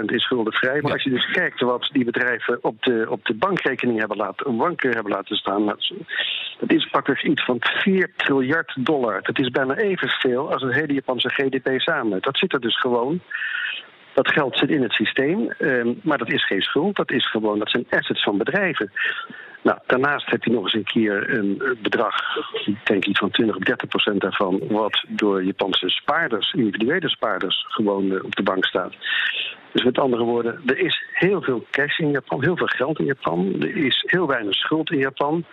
60% 0.00 0.04
is 0.04 0.22
schuldenvrij. 0.22 0.80
Maar 0.80 0.92
als 0.92 1.02
je 1.02 1.10
dus 1.10 1.30
kijkt 1.30 1.60
wat 1.60 1.88
die 1.92 2.04
bedrijven 2.04 2.58
op 2.62 2.82
de, 2.82 3.06
op 3.08 3.24
de 3.24 3.34
bankrekening 3.34 3.98
hebben 3.98 4.16
laten, 4.16 4.56
banken 4.56 4.90
hebben 4.90 5.12
laten 5.12 5.36
staan, 5.36 5.66
dat 5.66 6.70
is 6.70 6.88
pakweg 6.90 7.24
iets 7.24 7.44
van 7.44 7.56
4 7.60 8.10
triljard 8.16 8.76
dollar. 8.84 9.22
Dat 9.22 9.38
is 9.38 9.50
bijna 9.50 9.76
evenveel 9.76 10.52
als 10.52 10.62
het 10.62 10.74
hele 10.74 10.92
Japanse 10.92 11.28
GDP 11.28 11.80
samen. 11.80 12.22
Dat 12.22 12.38
zit 12.38 12.52
er 12.52 12.60
dus 12.60 12.80
gewoon. 12.80 13.20
Dat 14.14 14.28
geld 14.28 14.58
zit 14.58 14.70
in 14.70 14.82
het 14.82 14.92
systeem, 14.92 15.50
ehm, 15.50 15.92
maar 16.02 16.18
dat 16.18 16.32
is 16.32 16.46
geen 16.46 16.62
schuld. 16.62 16.96
Dat 16.96 17.10
is 17.10 17.30
gewoon, 17.30 17.58
dat 17.58 17.70
zijn 17.70 17.86
assets 17.90 18.22
van 18.22 18.38
bedrijven. 18.38 18.92
Nou, 19.62 19.78
daarnaast 19.86 20.30
heb 20.30 20.44
je 20.44 20.50
nog 20.50 20.62
eens 20.62 20.74
een 20.74 20.84
keer 20.84 21.34
een 21.34 21.76
bedrag, 21.82 22.36
ik 22.64 22.86
denk 22.86 23.04
iets 23.04 23.18
van 23.18 23.30
20 23.30 23.56
of 23.56 23.62
30 23.62 23.88
procent 23.88 24.20
daarvan, 24.20 24.60
wat 24.68 25.04
door 25.08 25.44
Japanse 25.44 25.88
spaarders, 25.88 26.52
individuele 26.52 27.08
spaarders, 27.08 27.64
gewoon 27.68 28.12
eh, 28.12 28.24
op 28.24 28.36
de 28.36 28.42
bank 28.42 28.64
staat. 28.64 28.94
Dus 29.72 29.84
met 29.84 29.98
andere 29.98 30.22
woorden, 30.22 30.60
er 30.66 30.78
is 30.78 31.04
heel 31.12 31.42
veel 31.42 31.66
cash 31.70 31.98
in 31.98 32.10
Japan, 32.10 32.42
heel 32.42 32.56
veel 32.56 32.66
geld 32.66 32.98
in 32.98 33.04
Japan. 33.04 33.54
Er 33.60 33.76
is 33.76 34.02
heel 34.06 34.26
weinig 34.26 34.54
schuld 34.54 34.90
in 34.90 34.98
Japan. 34.98 35.44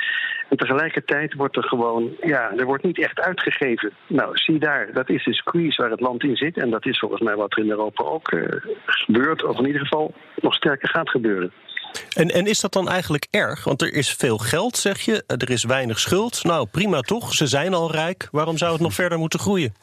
En 0.50 0.58
tegelijkertijd 0.58 1.34
wordt 1.34 1.56
er 1.56 1.64
gewoon, 1.64 2.16
ja, 2.22 2.52
er 2.58 2.66
wordt 2.66 2.84
niet 2.84 3.00
echt 3.00 3.20
uitgegeven. 3.20 3.92
Nou, 4.08 4.38
zie 4.38 4.60
daar, 4.60 4.94
dat 4.94 5.10
is 5.10 5.24
de 5.24 5.34
squeeze 5.34 5.82
waar 5.82 5.92
het 5.92 6.00
land 6.00 6.24
in 6.24 6.36
zit. 6.36 6.58
En 6.58 6.70
dat 6.70 6.86
is 6.86 7.00
volgens 7.00 7.22
mij 7.22 7.36
wat 7.36 7.52
er 7.52 7.64
in 7.64 7.70
Europa 7.70 8.04
ook 8.04 8.32
uh, 8.32 8.44
gebeurt, 8.86 9.44
of 9.44 9.60
in 9.60 9.66
ieder 9.66 9.82
geval 9.82 10.14
nog 10.36 10.54
sterker 10.54 10.90
gaat 10.90 11.10
gebeuren. 11.10 11.52
En, 12.14 12.30
en 12.30 12.48
is 12.48 12.60
dat 12.60 12.74
dan 12.74 12.90
eigenlijk 12.90 13.28
erg? 13.30 13.64
Want 13.64 13.82
er 13.82 13.94
is 13.94 14.10
veel 14.14 14.38
geld, 14.38 14.78
zeg 14.78 15.02
je, 15.02 15.24
er 15.28 15.50
is 15.50 15.64
weinig 15.64 16.00
schuld. 16.00 16.44
Nou, 16.44 16.68
prima 16.68 17.02
toch? 17.02 17.34
Ze 17.34 17.48
zijn 17.48 17.74
al 17.74 17.92
rijk. 17.92 18.28
Waarom 18.32 18.58
zou 18.58 18.72
het 18.72 18.82
nog 18.82 18.94
verder 18.94 19.20
moeten 19.20 19.40
groeien? 19.40 19.74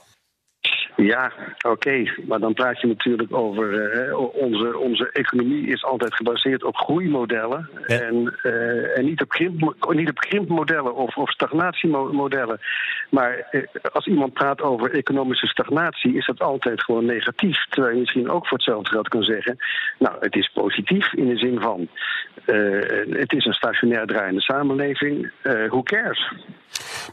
Ja, 0.96 1.32
oké. 1.66 2.04
Maar 2.26 2.38
dan 2.38 2.54
praat 2.54 2.80
je 2.80 2.86
natuurlijk 2.86 3.34
over. 3.34 3.94
Uh, 4.06 4.18
onze, 4.18 4.78
onze 4.78 5.10
economie 5.12 5.66
is 5.66 5.84
altijd 5.84 6.14
gebaseerd 6.14 6.64
op 6.64 6.76
groeimodellen. 6.76 7.68
En, 7.86 8.38
uh, 8.42 8.98
en 8.98 9.04
niet, 9.04 9.22
op 9.22 9.28
krimp, 9.28 9.86
niet 9.88 10.08
op 10.08 10.18
krimpmodellen 10.18 10.94
of, 10.94 11.16
of 11.16 11.30
stagnatiemodellen. 11.30 12.60
Maar 13.10 13.48
uh, 13.50 13.62
als 13.92 14.06
iemand 14.06 14.32
praat 14.32 14.62
over 14.62 14.94
economische 14.94 15.46
stagnatie, 15.46 16.16
is 16.16 16.26
dat 16.26 16.40
altijd 16.40 16.82
gewoon 16.82 17.04
negatief. 17.04 17.66
Terwijl 17.68 17.94
je 17.94 18.00
misschien 18.00 18.30
ook 18.30 18.46
voor 18.46 18.56
hetzelfde 18.56 18.90
geld 18.90 19.08
kan 19.08 19.22
zeggen. 19.22 19.56
Nou, 19.98 20.16
het 20.20 20.36
is 20.36 20.50
positief 20.54 21.12
in 21.12 21.28
de 21.28 21.38
zin 21.38 21.60
van. 21.60 21.88
het 23.10 23.32
is 23.32 23.44
een 23.44 23.52
stationair 23.52 24.06
draaiende 24.06 24.42
samenleving. 24.42 25.30
who 25.42 25.82
cares? 25.82 26.32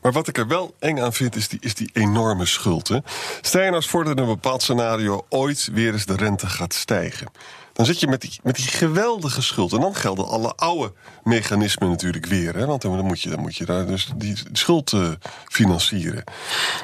Maar 0.01 0.11
wat 0.11 0.27
ik 0.27 0.37
er 0.37 0.47
wel 0.47 0.75
eng 0.79 0.99
aan 0.99 1.13
vind, 1.13 1.35
is 1.35 1.47
die, 1.47 1.59
is 1.61 1.75
die 1.75 1.89
enorme 1.93 2.45
schuld. 2.45 2.87
Hè? 2.87 2.97
Je 3.73 3.79
nou 3.79 3.83
eens 3.83 3.89
voor 3.89 4.03
dat 4.03 4.17
in 4.17 4.23
een 4.23 4.41
bepaald 4.41 4.61
scenario 4.61 5.25
ooit 5.29 5.69
weer 5.73 5.93
eens 5.93 6.05
de 6.05 6.15
rente 6.15 6.47
gaat 6.47 6.73
stijgen. 6.73 7.27
Dan 7.73 7.85
zit 7.85 7.99
je 7.99 8.07
met 8.07 8.21
die, 8.21 8.39
met 8.43 8.55
die 8.55 8.67
geweldige 8.67 9.41
schuld. 9.41 9.73
En 9.73 9.81
dan 9.81 9.95
gelden 9.95 10.27
alle 10.27 10.53
oude 10.55 10.93
mechanismen 11.23 11.89
natuurlijk 11.89 12.25
weer. 12.25 12.55
Hè? 12.55 12.65
Want 12.65 12.81
dan 12.81 13.05
moet, 13.05 13.21
je, 13.21 13.29
dan 13.29 13.39
moet 13.39 13.55
je 13.55 13.65
daar 13.65 13.85
dus 13.85 14.11
die 14.15 14.37
schuld 14.51 14.91
uh, 14.91 15.07
financieren. 15.45 16.23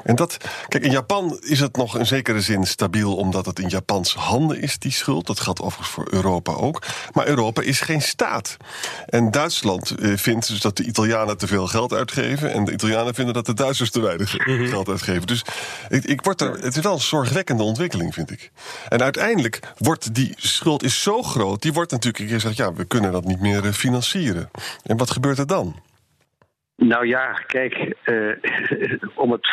En 0.03 0.15
dat, 0.15 0.38
kijk, 0.67 0.84
in 0.84 0.91
Japan 0.91 1.38
is 1.41 1.60
het 1.60 1.77
nog 1.77 1.98
in 1.98 2.05
zekere 2.05 2.41
zin 2.41 2.65
stabiel, 2.65 3.15
omdat 3.15 3.46
het 3.46 3.60
in 3.60 3.67
Japanse 3.67 4.19
handen 4.19 4.62
is, 4.62 4.79
die 4.79 4.91
schuld. 4.91 5.27
Dat 5.27 5.39
geldt 5.39 5.62
overigens 5.62 5.89
voor 5.89 6.08
Europa 6.10 6.51
ook. 6.51 6.84
Maar 7.13 7.27
Europa 7.27 7.62
is 7.62 7.81
geen 7.81 8.01
staat. 8.01 8.58
En 9.05 9.31
Duitsland 9.31 9.96
uh, 10.00 10.17
vindt 10.17 10.48
dus 10.48 10.62
dat 10.62 10.77
de 10.77 10.84
Italianen 10.84 11.38
te 11.38 11.48
veel 11.48 11.67
geld 11.67 11.93
uitgeven. 11.93 12.53
En 12.53 12.65
de 12.65 12.72
Italianen 12.72 13.15
vinden 13.15 13.34
dat 13.34 13.46
de 13.46 13.53
Duitsers 13.53 13.91
te 13.91 14.00
weinig 14.00 14.38
mhm. 14.38 14.67
geld 14.67 14.89
uitgeven. 14.89 15.27
Dus 15.27 15.43
ik, 15.89 16.03
ik 16.03 16.22
word 16.22 16.41
er, 16.41 16.51
het 16.51 16.75
is 16.75 16.84
wel 16.84 16.93
een 16.93 17.00
zorgwekkende 17.00 17.63
ontwikkeling, 17.63 18.13
vind 18.13 18.31
ik. 18.31 18.51
En 18.89 19.01
uiteindelijk 19.01 19.60
wordt 19.77 20.13
die 20.13 20.34
schuld 20.36 20.78
is 20.83 21.03
zo 21.03 21.21
groot, 21.21 21.62
die 21.62 21.74
wordt 21.74 21.91
natuurlijk 21.91 22.31
gezegd: 22.31 22.57
ja, 22.57 22.74
we 22.74 22.88
kunnen 22.88 23.12
dat 23.12 23.25
niet 23.25 23.39
meer 23.41 23.65
eh, 23.65 23.71
financieren. 23.71 24.50
En 24.83 24.98
wat 24.98 25.12
gebeurt 25.12 25.38
er 25.38 25.48
dan? 25.48 25.75
Nou 26.75 27.07
ja, 27.07 27.31
kijk, 27.31 27.95
uh, 28.05 28.36
om 29.24 29.31
het, 29.31 29.48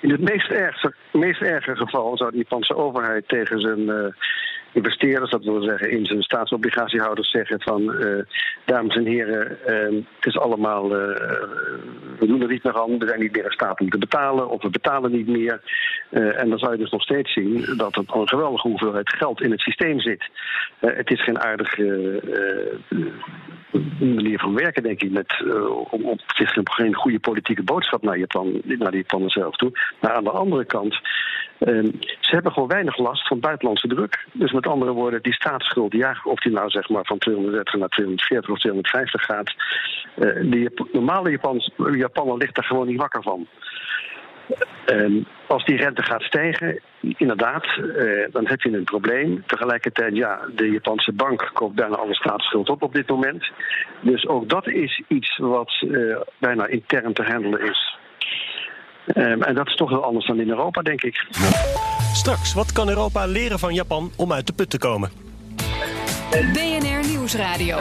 in 0.00 0.10
het 0.10 0.20
meest 0.20 0.50
ergste, 0.50 0.94
meest 1.12 1.40
erge 1.40 1.76
geval 1.76 2.16
zou 2.16 2.30
de 2.30 2.36
Japanse 2.36 2.76
overheid 2.76 3.28
tegen 3.28 3.60
zijn 3.60 3.80
uh, 3.80 4.06
investeerders, 4.72 5.30
dat 5.30 5.44
wil 5.44 5.62
zeggen 5.62 5.90
in 5.90 6.06
zijn 6.06 6.22
staatsobligatiehouders, 6.22 7.30
zeggen 7.30 7.60
van 7.60 7.82
uh, 7.82 8.22
dames 8.64 8.96
en 8.96 9.06
heren, 9.06 9.58
het 10.16 10.26
is 10.26 10.38
allemaal, 10.38 10.88
we 10.88 12.26
doen 12.26 12.42
er 12.42 12.48
niet 12.48 12.64
meer 12.64 12.80
aan, 12.80 12.98
we 12.98 13.06
zijn 13.06 13.20
niet 13.20 13.32
meer 13.32 13.44
in 13.44 13.50
staat 13.50 13.80
om 13.80 13.90
te 13.90 13.98
betalen 13.98 14.48
of 14.48 14.62
we 14.62 14.70
betalen 14.70 15.12
niet 15.12 15.28
meer. 15.28 15.60
en 16.10 16.48
dan 16.48 16.58
zou 16.58 16.72
je 16.72 16.78
dus 16.78 16.90
nog 16.90 17.02
steeds 17.02 17.32
zien 17.32 17.64
dat 17.76 17.96
er 17.96 18.04
een 18.06 18.28
geweldige 18.28 18.68
hoeveelheid 18.68 19.14
geld 19.14 19.40
in 19.40 19.50
het 19.50 19.60
systeem 19.60 20.00
zit. 20.00 20.30
het 20.78 21.10
is 21.10 21.24
geen 21.24 21.40
aardige 21.40 22.20
manier 23.98 24.38
van 24.38 24.54
werken, 24.54 24.82
denk 24.82 25.02
ik. 25.02 25.10
Met, 25.10 25.44
om, 25.90 26.08
het 26.08 26.38
is 26.38 26.58
geen 26.64 26.94
goede 26.94 27.20
politieke 27.20 27.62
boodschap 27.62 28.02
naar, 28.02 28.18
Japan, 28.18 28.60
naar 28.64 28.90
de 28.90 28.96
Japanen 28.96 29.30
zelf 29.30 29.56
toe. 29.56 29.70
Maar 30.00 30.12
aan 30.12 30.24
de 30.24 30.30
andere 30.30 30.64
kant, 30.64 31.00
uh, 31.58 31.84
ze 32.20 32.34
hebben 32.34 32.52
gewoon 32.52 32.68
weinig 32.68 32.98
last 32.98 33.26
van 33.26 33.40
buitenlandse 33.40 33.88
druk. 33.88 34.26
Dus 34.32 34.50
met 34.62 34.72
andere 34.72 34.92
woorden, 34.92 35.22
die 35.22 35.32
staatsschuld, 35.32 35.92
ja, 35.92 36.16
of 36.24 36.40
die 36.40 36.52
nou 36.52 36.70
zeg 36.70 36.88
maar 36.88 37.04
van 37.04 37.18
230 37.18 37.74
naar 37.74 37.88
240 37.88 38.50
of 38.50 38.58
250 38.58 39.22
gaat, 39.22 39.54
uh, 40.16 40.66
normale 40.92 41.30
Japaner 41.96 42.36
ligt 42.36 42.54
daar 42.54 42.64
gewoon 42.64 42.86
niet 42.86 43.00
wakker 43.00 43.22
van. 43.22 43.46
Um, 44.86 45.26
als 45.46 45.64
die 45.64 45.76
rente 45.76 46.02
gaat 46.02 46.22
stijgen, 46.22 46.80
inderdaad, 47.00 47.66
uh, 47.76 48.26
dan 48.30 48.46
heb 48.46 48.60
je 48.60 48.72
een 48.72 48.84
probleem. 48.84 49.42
Tegelijkertijd, 49.46 50.16
ja, 50.16 50.40
de 50.54 50.70
Japanse 50.70 51.12
bank 51.12 51.50
koopt 51.52 51.74
bijna 51.74 51.96
alle 51.96 52.14
staatsschuld 52.14 52.68
op 52.68 52.82
op 52.82 52.94
dit 52.94 53.08
moment. 53.08 53.50
Dus 54.00 54.26
ook 54.26 54.48
dat 54.48 54.68
is 54.68 55.02
iets 55.08 55.38
wat 55.38 55.82
uh, 55.86 56.16
bijna 56.38 56.66
intern 56.66 57.12
te 57.12 57.22
handelen 57.22 57.60
is. 57.60 57.96
Um, 59.16 59.42
en 59.42 59.54
dat 59.54 59.66
is 59.66 59.74
toch 59.74 59.90
wel 59.90 60.04
anders 60.04 60.26
dan 60.26 60.40
in 60.40 60.48
Europa, 60.48 60.82
denk 60.82 61.02
ik. 61.02 61.26
Straks, 62.12 62.52
wat 62.52 62.72
kan 62.72 62.88
Europa 62.88 63.26
leren 63.26 63.58
van 63.58 63.74
Japan 63.74 64.12
om 64.16 64.32
uit 64.32 64.46
de 64.46 64.52
put 64.52 64.70
te 64.70 64.78
komen? 64.78 65.10
BNR 66.30 67.08
Nieuwsradio. 67.08 67.78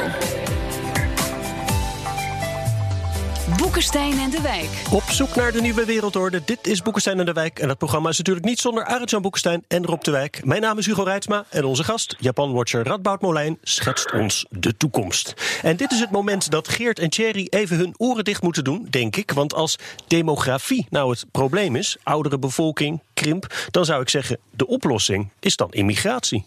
Boekenstein 3.72 4.20
en 4.20 4.30
de 4.30 4.42
Wijk. 4.42 4.70
Op 4.92 5.02
zoek 5.02 5.36
naar 5.36 5.52
de 5.52 5.62
nieuwe 5.62 5.86
wereldorde. 5.86 6.42
Dit 6.46 6.68
is 6.68 6.82
Boekenstein 6.82 7.20
en 7.20 7.26
de 7.26 7.34
Wijk. 7.34 7.60
En 7.60 7.68
dat 7.68 7.78
programma 7.78 8.10
is 8.10 8.18
natuurlijk 8.18 8.46
niet 8.46 8.60
zonder 8.60 8.86
Arjan 8.86 9.22
Boekenstein 9.22 9.64
en 9.68 9.86
Rob 9.86 10.02
de 10.02 10.12
Wijk. 10.12 10.46
Mijn 10.46 10.62
naam 10.62 10.78
is 10.78 10.86
Hugo 10.86 11.04
Reitsma 11.04 11.46
en 11.50 11.66
onze 11.66 11.84
gast, 11.84 12.16
Japan-watcher 12.20 12.84
Radboud 12.84 13.22
Molijn, 13.22 13.58
schetst 13.62 14.12
ons 14.12 14.46
de 14.50 14.78
toekomst. 14.78 15.34
En 15.62 15.76
dit 15.76 15.92
is 15.92 16.00
het 16.00 16.12
moment 16.12 16.52
dat 16.52 16.68
Geert 16.68 17.00
en 17.00 17.10
Thierry 17.10 17.48
even 17.50 17.78
hun 17.78 17.94
oren 17.98 18.24
dicht 18.24 18.42
moeten 18.42 18.64
doen, 18.64 18.88
denk 18.90 19.16
ik. 19.16 19.32
Want 19.32 19.54
als 19.54 19.76
demografie 20.08 20.88
nou 20.90 21.12
het 21.12 21.26
probleem 21.32 21.76
is, 21.76 21.98
oudere 22.04 22.40
bevolking, 22.40 23.02
krimp, 23.14 23.54
dan 23.70 23.86
zou 23.86 24.02
ik 24.02 24.10
zeggen, 24.10 24.40
de 24.50 24.68
oplossing 24.68 25.30
is 25.40 25.56
dan 25.56 25.72
immigratie. 25.72 26.46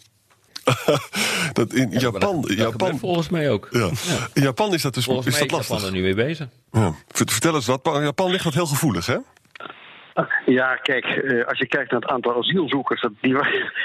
dat 1.53 1.73
in 1.73 1.91
Japan, 1.91 2.45
Japan 2.57 2.99
volgens 2.99 3.29
mij 3.29 3.51
ook. 3.51 3.69
Ja. 3.71 3.91
In 4.33 4.43
Japan 4.43 4.75
is 4.75 4.83
dat 4.83 4.95
dus 4.95 5.05
volgens 5.05 5.27
is 5.27 5.39
dat 5.39 5.51
lastig. 5.51 5.69
Japan 5.69 5.87
er 5.87 5.93
nu 5.93 6.03
mee 6.03 6.15
bezig. 6.15 6.49
Vertel 7.09 7.55
eens 7.55 7.67
wat. 7.67 7.81
Japan 7.85 8.31
ligt 8.31 8.45
wat 8.45 8.55
heel 8.55 8.67
gevoelig, 8.67 9.07
hè? 9.07 9.17
Ja, 10.47 10.75
kijk, 10.75 11.05
eh, 11.05 11.47
als 11.47 11.59
je 11.59 11.67
kijkt 11.67 11.91
naar 11.91 12.01
het 12.01 12.11
aantal 12.11 12.39
asielzoekers, 12.39 13.01
dat 13.01 13.13
die, 13.21 13.37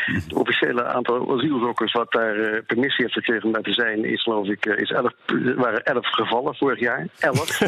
het 0.06 0.34
officiële 0.34 0.84
aantal 0.86 1.36
asielzoekers 1.36 1.92
wat 1.92 2.12
daar 2.12 2.36
uh, 2.36 2.60
permissie 2.68 3.04
heeft 3.04 3.18
gekregen 3.18 3.46
om 3.46 3.52
daar 3.52 3.62
te 3.62 3.74
zijn, 3.74 4.06
is 4.06 4.24
geloof 4.24 4.48
ik, 4.48 4.66
uh, 4.66 4.78
is 4.78 4.92
elf, 4.92 5.14
waren 5.56 5.84
elf 5.84 6.08
gevallen 6.08 6.56
vorig 6.56 6.80
jaar. 6.80 7.08
Elf. 7.20 7.60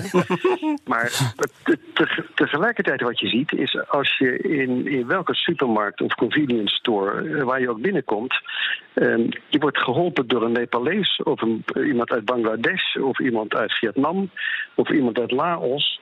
maar 0.91 1.33
te, 1.93 2.25
tegelijkertijd 2.35 3.01
wat 3.01 3.19
je 3.19 3.27
ziet, 3.27 3.51
is 3.51 3.87
als 3.87 4.17
je 4.17 4.37
in, 4.37 4.87
in 4.87 5.07
welke 5.07 5.33
supermarkt 5.33 6.01
of 6.01 6.15
convenience 6.15 6.75
store 6.75 7.45
waar 7.45 7.61
je 7.61 7.69
ook 7.69 7.81
binnenkomt, 7.81 8.39
um, 8.95 9.29
je 9.47 9.59
wordt 9.59 9.77
geholpen 9.77 10.27
door 10.27 10.43
een 10.43 10.51
Nepalees 10.51 11.21
of 11.23 11.41
een, 11.41 11.63
iemand 11.85 12.11
uit 12.11 12.25
Bangladesh 12.25 12.95
of 12.95 13.19
iemand 13.19 13.55
uit 13.55 13.73
Vietnam 13.73 14.29
of 14.75 14.89
iemand 14.89 15.19
uit 15.19 15.31
Laos. 15.31 15.99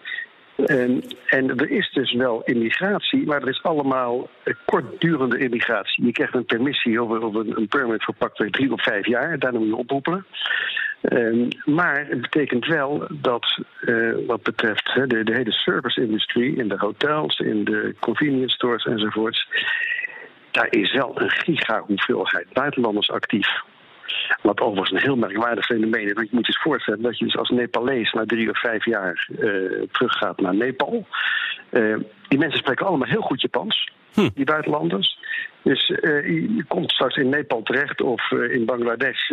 En, 0.66 1.04
en 1.26 1.50
er 1.50 1.70
is 1.70 1.92
dus 1.92 2.14
wel 2.14 2.44
immigratie, 2.44 3.26
maar 3.26 3.42
er 3.42 3.50
is 3.50 3.64
allemaal 3.64 4.30
kortdurende 4.66 5.38
immigratie. 5.38 6.06
Je 6.06 6.12
krijgt 6.12 6.36
een 6.36 6.46
permissie 6.46 7.04
of, 7.04 7.10
een, 7.10 7.58
een 7.58 7.68
permit 7.68 8.04
voor 8.04 8.16
pakweg 8.16 8.50
drie 8.50 8.72
of 8.74 8.84
vijf 8.84 9.06
jaar, 9.06 9.40
daarna 9.40 9.60
moet 9.60 9.68
je 9.68 9.76
oproepen. 9.76 10.26
Um, 11.02 11.48
maar 11.66 12.06
het 12.08 12.22
betekent 12.22 12.66
wel 12.66 13.08
dat 13.10 13.60
uh, 13.82 14.16
wat 14.28 14.44
betreft 14.44 14.94
de 14.94 15.34
hele 15.34 15.52
service-industrie, 15.52 16.56
in 16.56 16.68
de 16.68 16.78
hotels, 16.78 17.40
in 17.40 17.64
de 17.64 17.96
convenience 18.00 18.56
stores 18.56 18.86
enzovoorts, 18.86 19.48
daar 20.52 20.68
is 20.70 20.94
wel 20.94 21.22
een 21.22 21.30
giga 21.30 21.84
hoeveelheid 21.88 22.54
buitenlanders 22.54 23.12
actief. 23.12 23.48
Wat 24.42 24.60
overigens 24.60 24.92
een 24.92 25.08
heel 25.08 25.16
merkwaardig 25.16 25.66
fenomeen 25.66 26.08
is. 26.08 26.14
Want 26.14 26.30
je 26.30 26.36
moet 26.36 26.46
je 26.46 26.54
eens 26.54 26.62
voorstellen 26.62 27.02
dat 27.02 27.18
je 27.18 27.26
dus 27.26 27.38
als 27.38 27.50
Nepalees 27.50 28.12
na 28.12 28.26
drie 28.26 28.50
of 28.50 28.60
vijf 28.60 28.86
jaar 28.86 29.28
uh, 29.40 29.84
teruggaat 29.92 30.42
naar 30.42 30.56
Nepal. 30.56 31.06
die 32.28 32.38
mensen 32.38 32.60
spreken 32.60 32.86
allemaal 32.86 33.08
heel 33.08 33.22
goed 33.22 33.42
Japans, 33.42 33.92
hm. 34.14 34.30
die 34.34 34.46
buitenlanders. 34.46 35.20
Dus 35.62 35.88
je 35.88 36.64
komt 36.68 36.92
straks 36.92 37.16
in 37.16 37.30
Nepal 37.30 37.62
terecht 37.64 38.02
of 38.02 38.32
in 38.32 38.66
Bangladesh 38.66 39.30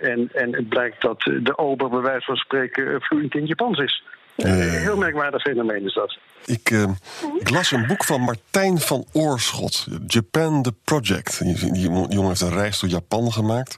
en, 0.00 0.28
en 0.32 0.54
het 0.54 0.68
blijkt 0.68 1.02
dat 1.02 1.20
de 1.20 1.58
ober 1.58 1.88
bij 1.88 2.00
wijze 2.00 2.24
van 2.24 2.36
spreken 2.36 3.02
vloeiend 3.02 3.34
in 3.34 3.46
Japans 3.46 3.78
is. 3.78 4.02
Heel 4.46 4.96
merkwaardig 4.96 5.42
fenomeen 5.42 5.84
is 5.84 5.94
dat. 5.94 6.18
Ik, 6.46 6.70
uh, 6.70 6.90
ik, 7.38 7.50
las 7.50 7.70
een 7.72 7.86
boek 7.86 8.04
van 8.04 8.20
Martijn 8.20 8.78
van 8.78 9.04
Oorschot, 9.12 9.86
Japan 10.06 10.62
the 10.62 10.74
Project. 10.84 11.38
Die, 11.42 11.72
die 11.72 11.90
jongen 11.90 12.26
heeft 12.26 12.40
een 12.40 12.52
reis 12.52 12.80
door 12.80 12.90
Japan 12.90 13.32
gemaakt. 13.32 13.76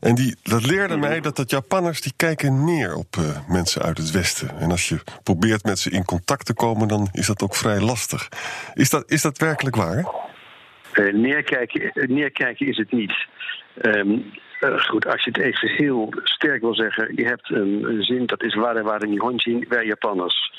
En 0.00 0.14
die, 0.14 0.36
dat 0.42 0.66
leerde 0.66 0.96
mij 0.96 1.20
dat 1.20 1.36
de 1.36 1.44
Japanners 1.46 2.00
die 2.00 2.12
kijken 2.16 2.64
neer 2.64 2.94
op 2.94 3.16
uh, 3.18 3.24
mensen 3.48 3.82
uit 3.82 3.98
het 3.98 4.10
Westen. 4.10 4.58
En 4.58 4.70
als 4.70 4.88
je 4.88 4.98
probeert 5.22 5.64
met 5.64 5.78
ze 5.78 5.90
in 5.90 6.04
contact 6.04 6.46
te 6.46 6.54
komen, 6.54 6.88
dan 6.88 7.08
is 7.12 7.26
dat 7.26 7.42
ook 7.42 7.54
vrij 7.54 7.80
lastig. 7.80 8.28
Is 8.74 8.90
dat, 8.90 9.10
is 9.10 9.22
dat 9.22 9.38
werkelijk 9.38 9.76
waar? 9.76 10.04
Neerkijken, 11.12 11.92
neerkijken 11.94 12.66
is 12.66 12.76
het 12.76 12.92
niet. 12.92 13.26
Um, 13.82 14.32
goed, 14.60 15.06
als 15.06 15.24
je 15.24 15.30
het 15.30 15.40
even 15.40 15.68
heel 15.68 16.12
sterk 16.22 16.60
wil 16.60 16.74
zeggen, 16.74 17.12
je 17.14 17.24
hebt 17.24 17.50
een, 17.50 18.02
zin, 18.02 18.26
dat 18.26 18.42
is 18.42 18.54
ware 18.54 18.82
ware 18.82 19.06
nihonjin, 19.06 19.66
wij 19.68 19.84
Japanners. 19.84 20.52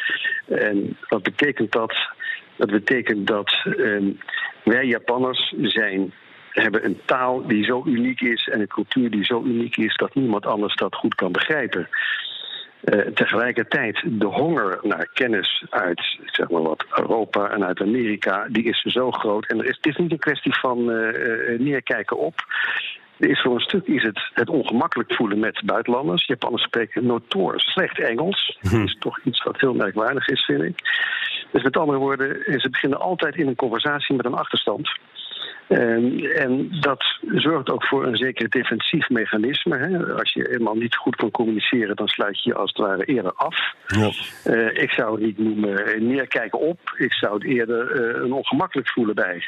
En 0.46 0.98
wat 1.10 1.24
betekent 1.24 1.72
dat? 1.72 1.96
Dat 2.56 2.72
betekent 2.72 3.28
dat 3.28 3.64
uh, 3.66 4.14
wij 4.64 4.86
Japanners 4.86 5.54
zijn 5.62 6.14
hebben 6.52 6.86
een 6.86 7.00
taal 7.06 7.48
die 7.48 7.64
zo 7.64 7.84
uniek 7.86 8.22
is 8.22 8.48
en 8.48 8.60
een 8.60 8.68
cultuur 8.68 9.10
die 9.10 9.26
zo 9.26 9.44
uniek 9.44 9.78
is 9.78 9.96
dat 9.96 10.16
niemand 10.16 10.46
anders 10.46 10.76
dat 10.76 10.96
goed 10.96 11.16
kan 11.16 11.32
begrijpen. 11.32 11.90
Uh, 12.84 13.00
tegelijkertijd 13.00 14.04
de 14.06 14.26
honger 14.26 14.80
naar 14.82 15.10
kennis 15.14 15.66
uit 15.70 16.18
zeg 16.26 16.50
maar 16.50 16.62
wat, 16.62 16.86
Europa 16.96 17.50
en 17.50 17.66
uit 17.66 17.82
Amerika, 17.82 18.48
die 18.50 18.64
is 18.64 18.82
zo 18.82 19.12
groot. 19.12 19.46
En 19.46 19.60
er 19.60 19.66
is, 19.66 19.76
het 19.76 19.86
is 19.86 19.96
niet 19.96 20.12
een 20.12 20.20
kwestie 20.20 20.56
van 20.56 20.80
uh, 20.92 21.60
neerkijken 21.60 22.18
op. 22.18 22.46
Is 23.18 23.42
voor 23.42 23.56
een 23.56 23.60
stuk 23.60 23.88
is 23.88 24.04
het, 24.04 24.30
het 24.34 24.50
ongemakkelijk 24.50 25.14
voelen 25.14 25.40
met 25.40 25.62
buitenlanders. 25.66 26.26
Japanners 26.26 26.64
spreken 26.64 27.06
notoor 27.06 27.60
slecht 27.60 28.00
Engels. 28.00 28.58
Dat 28.62 28.74
is 28.74 28.98
toch 29.00 29.20
iets 29.24 29.44
wat 29.44 29.60
heel 29.60 29.74
merkwaardig 29.74 30.28
is, 30.28 30.46
vind 30.46 30.62
ik. 30.62 30.80
Dus 31.52 31.64
met 31.64 31.78
andere 31.78 31.98
woorden, 31.98 32.60
ze 32.60 32.70
beginnen 32.70 33.00
altijd 33.00 33.36
in 33.36 33.48
een 33.48 33.56
conversatie 33.56 34.16
met 34.16 34.26
een 34.26 34.34
achterstand. 34.34 34.90
En, 35.68 36.20
en, 36.36 36.68
dat 36.80 37.04
zorgt 37.36 37.70
ook 37.70 37.86
voor 37.86 38.06
een 38.06 38.16
zeker 38.16 38.50
defensief 38.50 39.10
mechanisme. 39.10 39.78
Hè. 39.78 40.14
Als 40.14 40.34
je 40.34 40.48
helemaal 40.50 40.76
niet 40.76 40.96
goed 40.96 41.16
kan 41.16 41.32
communiceren, 41.32 41.96
dan 41.96 42.08
sluit 42.08 42.44
je 42.44 42.50
je 42.50 42.56
als 42.56 42.70
het 42.70 42.86
ware 42.86 43.06
eerder 43.06 43.34
af. 43.34 43.76
Ja. 43.88 44.12
Uh, 44.46 44.82
ik 44.82 44.92
zou 44.92 45.12
het 45.12 45.24
niet 45.24 45.38
noemen 45.38 46.08
neerkijken 46.08 46.60
op. 46.60 46.80
Ik 46.98 47.14
zou 47.14 47.34
het 47.34 47.44
eerder 47.44 48.02
uh, 48.02 48.24
een 48.24 48.32
ongemakkelijk 48.32 48.90
voelen 48.90 49.16
bij. 49.16 49.44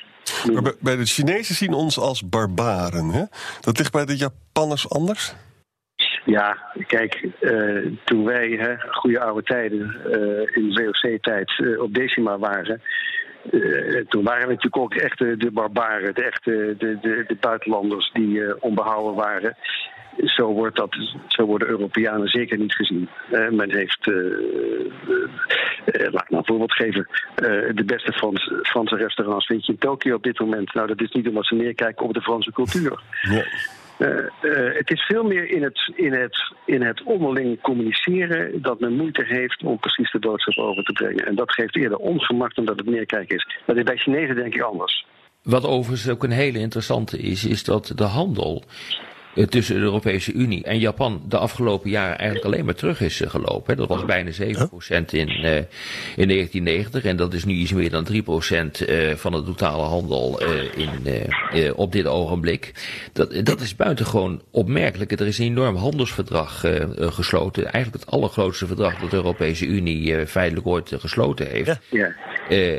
Maar 0.54 0.74
bij 0.80 0.96
de 0.96 1.06
Chinezen 1.06 1.56
zien 1.56 1.74
ons 1.74 2.00
als 2.00 2.30
barbaren. 2.30 3.10
Hè? 3.10 3.24
Dat 3.62 3.78
ligt 3.78 3.92
bij 3.92 4.06
de 4.06 4.18
Japanners 4.18 4.90
anders? 4.90 5.36
Ja, 6.26 6.58
kijk, 6.88 7.28
uh, 7.42 7.92
toen 8.04 8.26
wij, 8.26 8.50
hè, 8.50 8.76
goede 8.92 9.20
oude 9.20 9.44
tijden, 9.44 9.80
in 10.54 10.70
de 10.70 10.92
VOC-tijd 11.02 11.78
op 11.80 11.94
Decima 11.94 12.38
waren 12.38 12.82
uh, 13.52 14.06
toen 14.08 14.24
waren 14.24 14.48
natuurlijk 14.48 14.78
ook 14.78 14.94
echt 14.94 15.18
de 15.18 15.50
barbaren, 15.54 16.16
de 16.16 16.24
echte 16.24 16.76
de, 16.78 16.98
de, 17.02 17.24
de 17.28 17.38
buitenlanders 17.40 18.12
die 18.14 18.28
uh, 18.28 18.54
onbehouden 18.60 19.16
waren. 19.16 19.56
Zo, 20.26 20.48
wordt 20.48 20.76
dat, 20.76 20.98
zo 21.28 21.46
worden 21.46 21.68
Europeanen 21.68 22.28
zeker 22.28 22.58
niet 22.58 22.74
gezien. 22.74 23.10
Men 23.30 23.72
heeft, 23.72 24.06
laat 25.86 26.24
ik 26.24 26.30
nou 26.30 26.38
een 26.38 26.46
voorbeeld 26.46 26.74
geven, 26.74 27.08
de 27.76 27.84
beste 27.86 28.12
Frans, 28.12 28.52
Franse 28.62 28.96
restaurants 28.96 29.46
vind 29.46 29.66
je 29.66 29.72
in 29.72 29.78
Tokio 29.78 30.16
op 30.16 30.24
dit 30.24 30.40
moment. 30.40 30.74
Nou, 30.74 30.88
dat 30.88 31.02
is 31.02 31.12
niet 31.12 31.28
omdat 31.28 31.46
ze 31.46 31.56
neerkijken 31.56 32.06
op 32.06 32.14
de 32.14 32.22
Franse 32.22 32.52
cultuur. 32.52 33.02
Ja. 33.22 33.44
Uh, 34.00 34.08
uh, 34.42 34.74
het 34.74 34.92
is 34.92 35.02
veel 35.02 35.24
meer 35.24 35.50
in 35.50 35.64
het, 35.64 35.92
in, 35.96 36.14
het, 36.14 36.54
in 36.66 36.82
het 36.82 37.04
onderling 37.04 37.62
communiceren 37.62 38.62
dat 38.62 38.80
men 38.80 38.96
moeite 38.96 39.24
heeft 39.26 39.64
om 39.64 39.80
precies 39.80 40.12
de 40.12 40.20
boodschap 40.20 40.58
over 40.58 40.84
te 40.84 40.92
brengen. 40.92 41.26
En 41.26 41.36
dat 41.36 41.52
geeft 41.52 41.76
eerder 41.76 41.98
ongemak 41.98 42.56
dan 42.56 42.66
dat 42.66 42.78
het 42.78 42.90
neerkijken 42.90 43.36
is. 43.36 43.58
Dat 43.66 43.78
is 43.78 43.84
bij 43.84 43.98
Chinezen 43.98 44.36
denk 44.36 44.56
ik 44.56 44.62
anders. 44.62 45.06
Wat 45.44 45.66
overigens 45.66 46.10
ook 46.10 46.24
een 46.24 46.32
hele 46.32 46.60
interessante 46.60 47.18
is, 47.18 47.46
is 47.46 47.64
dat 47.64 47.92
de 47.96 48.04
handel 48.04 48.64
eh, 48.64 49.19
tussen 49.34 49.76
de 49.76 49.82
Europese 49.82 50.34
Unie 50.34 50.64
en 50.64 50.80
Japan 50.80 51.22
de 51.28 51.38
afgelopen 51.38 51.90
jaren 51.90 52.18
eigenlijk 52.18 52.46
alleen 52.46 52.66
maar 52.66 52.76
terug 52.76 53.02
is 53.02 53.22
eh, 53.22 53.30
gelopen. 53.30 53.78
Dat 53.78 53.88
was 53.88 54.06
bijna 54.06 54.32
7% 54.32 54.36
in, 54.40 55.30
uh, 55.30 55.56
in 56.16 56.28
1990 56.28 57.04
en 57.04 57.16
dat 57.16 57.34
is 57.34 57.46
nu 57.46 57.54
iets 57.54 57.74
meer 57.74 57.90
dan 57.90 58.08
3% 58.12 58.16
uh, 58.16 59.16
van 59.16 59.32
de 59.32 59.44
totale 59.44 59.84
handel 59.84 60.42
in, 60.76 60.90
op 61.76 61.92
dit 61.92 62.06
ogenblik. 62.06 62.72
Dat, 63.14 63.46
dat 63.46 63.62
is 63.62 63.76
buitengewoon 63.76 64.42
opmerkelijk. 64.52 65.12
Er 65.12 65.28
is 65.28 65.38
een 65.38 65.46
enorm 65.46 65.76
handelsverdrag 65.76 66.66
gesloten. 66.98 67.64
Eigenlijk 67.72 68.04
het 68.04 68.14
allergrootste 68.14 68.68
verdrag 68.68 69.00
dat 69.00 69.10
de 69.10 69.16
Europese 69.16 69.66
Unie 69.66 70.28
feitelijk 70.28 70.68
ooit 70.68 70.94
gesloten 70.98 71.48
heeft. 71.48 71.80
Ja. 71.90 72.14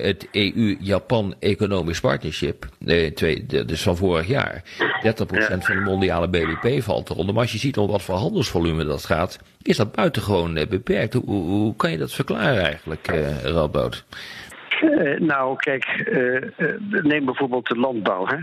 het 0.03 0.29
EU-Japan 0.33 1.35
Economisch 1.39 2.01
Partnership, 2.01 2.69
twee, 3.15 3.47
dus 3.47 3.83
van 3.83 3.97
vorig 3.97 4.27
jaar. 4.27 4.63
30% 4.79 5.03
van 5.59 5.77
de 5.77 5.83
mondiale 5.85 6.29
BBP 6.41 6.83
valt 6.83 7.11
eronder. 7.11 7.35
Maar 7.35 7.43
als 7.43 7.53
je 7.53 7.59
ziet 7.59 7.79
om 7.79 7.91
wat 7.91 8.03
voor 8.03 8.15
handelsvolume 8.15 8.85
dat 8.85 9.05
gaat, 9.05 9.39
is 9.63 9.77
dat 9.77 9.93
buitengewoon 9.93 10.57
uh, 10.57 10.67
beperkt. 10.67 11.15
Hoe, 11.15 11.25
hoe, 11.25 11.77
kan 11.77 11.91
je 11.91 11.99
dat 11.99 12.13
verklaren 12.13 12.63
eigenlijk, 12.63 13.13
uh, 13.13 13.43
Radboud? 13.43 14.05
Uh, 14.83 15.21
nou, 15.21 15.57
kijk, 15.57 15.85
neem 17.03 17.25
bijvoorbeeld 17.25 17.69
de 17.69 17.77
landbouw. 17.77 18.27
Hè. 18.27 18.37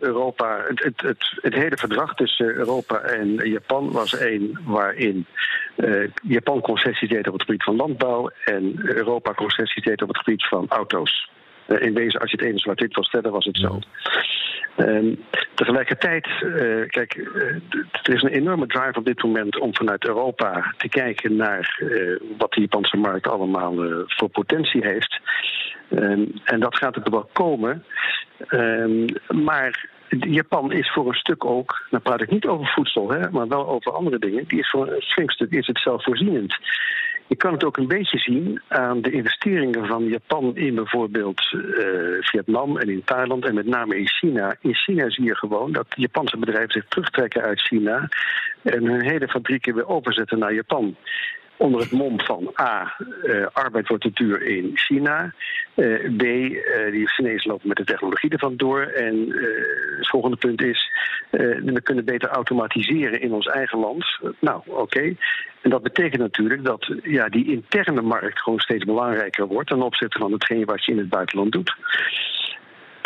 Europa, 0.00 0.64
het, 0.68 0.82
het, 0.82 1.00
het, 1.00 1.38
het, 1.42 1.54
hele 1.54 1.76
verdrag 1.76 2.14
tussen 2.14 2.54
Europa 2.54 2.98
en 2.98 3.48
Japan 3.50 3.92
was 3.92 4.18
één 4.18 4.60
waarin 4.64 5.26
Japan 6.22 6.60
concessies 6.60 7.08
deed 7.08 7.26
op 7.26 7.32
het 7.32 7.42
gebied 7.42 7.62
van 7.62 7.76
landbouw 7.76 8.30
en 8.44 8.74
Europa 8.82 9.34
concessies 9.34 9.84
deed 9.84 10.02
op 10.02 10.08
het 10.08 10.18
gebied 10.18 10.46
van 10.46 10.66
auto's. 10.68 11.30
in 11.66 11.94
wezen, 11.94 12.20
als 12.20 12.30
je 12.30 12.36
het 12.36 12.46
ene 12.46 12.58
zwart-wit 12.58 12.94
wil 12.94 13.04
stellen, 13.04 13.32
was 13.32 13.44
het 13.44 13.56
zo. 13.56 13.78
Um, 14.78 15.24
tegelijkertijd, 15.54 16.26
uh, 16.42 16.88
kijk, 16.88 17.14
uh, 17.14 17.54
er 18.02 18.14
is 18.14 18.22
een 18.22 18.28
enorme 18.28 18.66
drive 18.66 18.98
op 18.98 19.04
dit 19.04 19.22
moment 19.22 19.58
om 19.58 19.74
vanuit 19.74 20.06
Europa 20.06 20.74
te 20.76 20.88
kijken 20.88 21.36
naar 21.36 21.78
uh, 21.82 22.20
wat 22.38 22.52
de 22.52 22.60
Japanse 22.60 22.96
markt 22.96 23.28
allemaal 23.28 23.74
voor 24.06 24.28
potentie 24.28 24.86
heeft. 24.86 25.20
Um, 25.90 26.32
en 26.44 26.60
dat 26.60 26.76
gaat 26.76 26.96
er 26.96 27.10
wel 27.10 27.28
komen. 27.32 27.84
Um, 28.50 29.06
maar 29.28 29.88
Japan 30.08 30.72
is 30.72 30.92
voor 30.92 31.08
een 31.08 31.14
stuk 31.14 31.44
ook, 31.44 31.86
dan 31.90 32.02
praat 32.02 32.22
ik 32.22 32.30
niet 32.30 32.46
over 32.46 32.66
voedsel, 32.66 33.10
hè, 33.10 33.30
maar 33.30 33.48
wel 33.48 33.68
over 33.68 33.92
andere 33.92 34.18
dingen, 34.18 34.44
die 34.46 34.58
is 34.58 34.70
voor 34.70 34.88
een 34.88 35.02
flink 35.02 35.30
stuk 35.30 35.50
is 35.50 35.66
het 35.66 35.78
zelfvoorzienend. 35.78 36.56
Je 37.28 37.36
kan 37.36 37.52
het 37.52 37.64
ook 37.64 37.76
een 37.76 37.88
beetje 37.88 38.18
zien 38.18 38.62
aan 38.68 39.00
de 39.00 39.10
investeringen 39.10 39.86
van 39.86 40.04
Japan 40.04 40.56
in 40.56 40.74
bijvoorbeeld 40.74 41.52
uh, 41.52 41.62
Vietnam 42.20 42.78
en 42.78 42.88
in 42.88 43.04
Thailand 43.04 43.44
en 43.44 43.54
met 43.54 43.66
name 43.66 43.98
in 43.98 44.08
China. 44.08 44.56
In 44.60 44.74
China 44.74 45.10
zie 45.10 45.24
je 45.24 45.36
gewoon 45.36 45.72
dat 45.72 45.86
Japanse 45.88 46.36
bedrijven 46.36 46.72
zich 46.72 46.86
terugtrekken 46.88 47.42
uit 47.42 47.60
China 47.60 48.08
en 48.62 48.84
hun 48.84 49.02
hele 49.02 49.28
fabrieken 49.28 49.74
weer 49.74 49.88
overzetten 49.88 50.38
naar 50.38 50.54
Japan 50.54 50.96
onder 51.56 51.80
het 51.80 51.90
mom 51.90 52.20
van 52.20 52.52
A, 52.60 52.96
uh, 53.22 53.46
arbeid 53.52 53.88
wordt 53.88 54.02
te 54.02 54.10
duur 54.14 54.42
in 54.42 54.70
China. 54.74 55.32
Uh, 55.74 56.16
B, 56.16 56.22
uh, 56.22 56.90
die 56.90 57.08
Chinezen 57.08 57.50
lopen 57.50 57.68
met 57.68 57.76
de 57.76 57.84
technologie 57.84 58.30
ervan 58.30 58.56
door. 58.56 58.82
En 58.82 59.28
het 59.96 60.08
volgende 60.08 60.36
punt 60.36 60.62
is, 60.62 60.90
we 61.30 61.80
kunnen 61.82 62.04
beter 62.04 62.28
automatiseren 62.28 63.20
in 63.20 63.32
ons 63.32 63.46
eigen 63.46 63.78
land. 63.78 64.04
nou, 64.38 64.62
oké. 64.66 65.14
En 65.60 65.70
dat 65.70 65.82
betekent 65.82 66.22
natuurlijk 66.22 66.64
dat 66.64 66.92
ja, 67.02 67.28
die 67.28 67.50
interne 67.50 68.02
markt 68.02 68.40
gewoon 68.40 68.58
steeds 68.58 68.84
belangrijker 68.84 69.46
wordt 69.46 69.68
ten 69.68 69.82
opzichte 69.82 70.18
van 70.18 70.32
hetgeen 70.32 70.64
wat 70.64 70.84
je 70.84 70.92
in 70.92 70.98
het 70.98 71.08
buitenland 71.08 71.52
doet. 71.52 71.76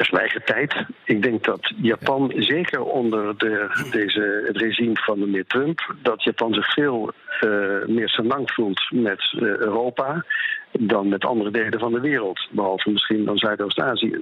Tegelijkertijd, 0.00 0.74
ik 1.04 1.22
denk 1.22 1.44
dat 1.44 1.72
Japan, 1.76 2.32
zeker 2.36 2.82
onder 2.82 3.38
de, 3.38 3.68
deze, 3.90 4.42
het 4.46 4.56
regime 4.56 4.96
van 4.96 5.18
meneer 5.18 5.46
Trump, 5.46 5.94
dat 6.02 6.22
Japan 6.22 6.54
zich 6.54 6.72
veel 6.72 7.12
uh, 7.40 7.50
meer 7.86 8.08
senang 8.08 8.50
voelt 8.50 8.80
met 8.90 9.32
uh, 9.32 9.40
Europa 9.40 10.24
dan 10.72 11.08
met 11.08 11.24
andere 11.24 11.50
delen 11.50 11.78
van 11.78 11.92
de 11.92 12.00
wereld. 12.00 12.48
Behalve 12.50 12.90
misschien 12.90 13.24
dan 13.24 13.38
Zuidoost-Azië. 13.38 14.20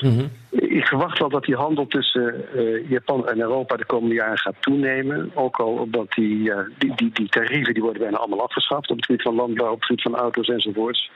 Mm 0.00 0.30
Ik 0.50 0.86
verwacht 0.86 1.18
wel 1.18 1.28
dat 1.28 1.44
die 1.44 1.56
handel 1.56 1.86
tussen 1.86 2.44
uh, 2.54 2.90
Japan 2.90 3.28
en 3.28 3.40
Europa 3.40 3.76
de 3.76 3.86
komende 3.86 4.14
jaren 4.14 4.38
gaat 4.38 4.62
toenemen. 4.62 5.30
Ook 5.34 5.56
al 5.56 5.72
omdat 5.72 6.12
die, 6.12 6.52
die, 6.78 6.92
die, 6.94 7.10
die 7.12 7.28
tarieven 7.28 7.74
die 7.74 7.82
worden 7.82 8.02
bijna 8.02 8.16
allemaal 8.16 8.42
afgeschaft 8.42 8.90
op 8.90 8.96
het 8.96 9.04
gebied 9.04 9.22
van 9.22 9.34
landbouw, 9.34 9.72
op 9.72 9.80
het 9.80 9.84
gebied 9.84 10.02
van 10.02 10.16
auto's 10.16 10.48
enzovoorts. 10.48 11.10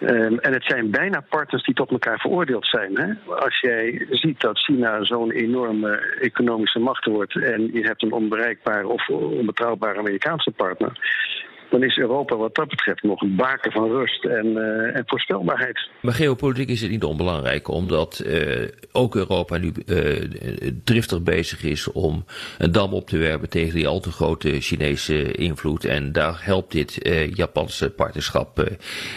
Um, 0.00 0.38
en 0.38 0.52
het 0.52 0.64
zijn 0.64 0.90
bijna 0.90 1.24
partners 1.28 1.64
die 1.64 1.74
tot 1.74 1.90
elkaar 1.90 2.18
veroordeeld 2.18 2.66
zijn. 2.66 2.98
Hè? 2.98 3.32
Als 3.34 3.60
jij 3.60 4.06
ziet 4.10 4.40
dat 4.40 4.58
China 4.58 5.04
zo'n 5.04 5.30
enorme 5.30 5.96
economische 6.20 6.78
macht 6.78 7.04
wordt 7.04 7.36
en 7.42 7.72
je 7.72 7.82
hebt 7.82 8.02
een 8.02 8.12
onbereikbare 8.12 8.88
of 8.88 9.08
onbetrouwbare 9.08 9.98
Amerikaanse 9.98 10.50
partner, 10.50 10.98
dan 11.70 11.82
is 11.82 11.96
Europa 11.96 12.36
wat 12.36 12.54
dat 12.54 12.68
betreft 12.68 13.02
nog 13.02 13.20
een 13.20 13.36
baken 13.36 13.72
van 13.72 13.88
rust 13.88 14.24
en, 14.24 14.46
uh, 14.46 14.96
en 14.96 15.02
voorspelbaarheid. 15.06 15.88
Maar 16.00 16.14
geopolitiek 16.14 16.68
is 16.68 16.80
het 16.80 16.90
niet 16.90 17.04
onbelangrijk, 17.04 17.68
omdat 17.68 18.22
uh, 18.26 18.68
ook 18.92 19.14
Europa 19.14 19.56
nu 19.56 19.72
uh, 19.86 20.28
driftig 20.84 21.22
bezig 21.22 21.62
is 21.62 21.92
om 21.92 22.24
een 22.58 22.72
dam 22.72 22.92
op 22.92 23.08
te 23.08 23.18
werpen 23.18 23.48
tegen 23.48 23.74
die 23.74 23.86
al 23.86 24.00
te 24.00 24.10
grote 24.10 24.60
Chinese 24.60 25.32
invloed. 25.32 25.84
En 25.84 26.12
daar 26.12 26.38
helpt 26.44 26.72
dit 26.72 26.98
Japanse 27.34 27.90
partnerschap 27.90 28.70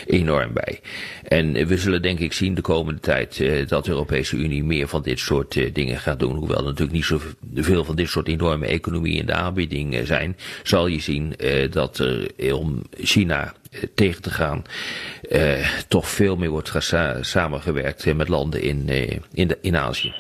enorm 0.06 0.54
bij. 0.54 0.80
En 1.24 1.68
we 1.68 1.78
zullen 1.78 2.02
denk 2.02 2.20
ik 2.20 2.34
zien 2.34 2.54
de 2.54 2.62
komende 2.62 3.00
tijd 3.00 3.44
dat 3.70 3.86
de 3.86 3.92
Europese 3.92 4.36
Unie 4.36 4.64
meer 4.64 4.88
van 4.88 5.02
dit 5.02 5.20
soort 5.20 5.76
dingen 5.76 5.98
gaat 5.98 6.20
doen. 6.20 6.36
Hoewel 6.36 6.58
er 6.58 6.64
natuurlijk 6.64 6.92
niet 6.92 7.06
zoveel 7.54 7.84
van 7.84 7.96
dit 7.96 8.10
soort 8.10 8.28
enorme 8.28 8.66
economieën 8.66 9.20
in 9.20 9.26
de 9.26 9.34
aanbieding 9.34 10.00
zijn, 10.04 10.38
zal 10.64 10.88
je 10.88 11.00
zien 11.00 11.34
dat 11.72 11.98
er 11.98 12.28
om 12.54 12.82
China 12.92 13.54
eh, 13.72 13.84
tegen 13.96 14.22
te 14.22 14.30
gaan, 14.30 14.64
eh, 15.30 15.80
toch 15.88 16.08
veel 16.08 16.36
meer 16.36 16.50
wordt 16.50 16.92
samengewerkt 17.22 18.16
met 18.16 18.28
landen 18.28 18.62
in, 18.62 18.90
eh, 18.90 19.18
in, 19.34 19.56
in 19.62 19.78
Azië. 19.78 20.14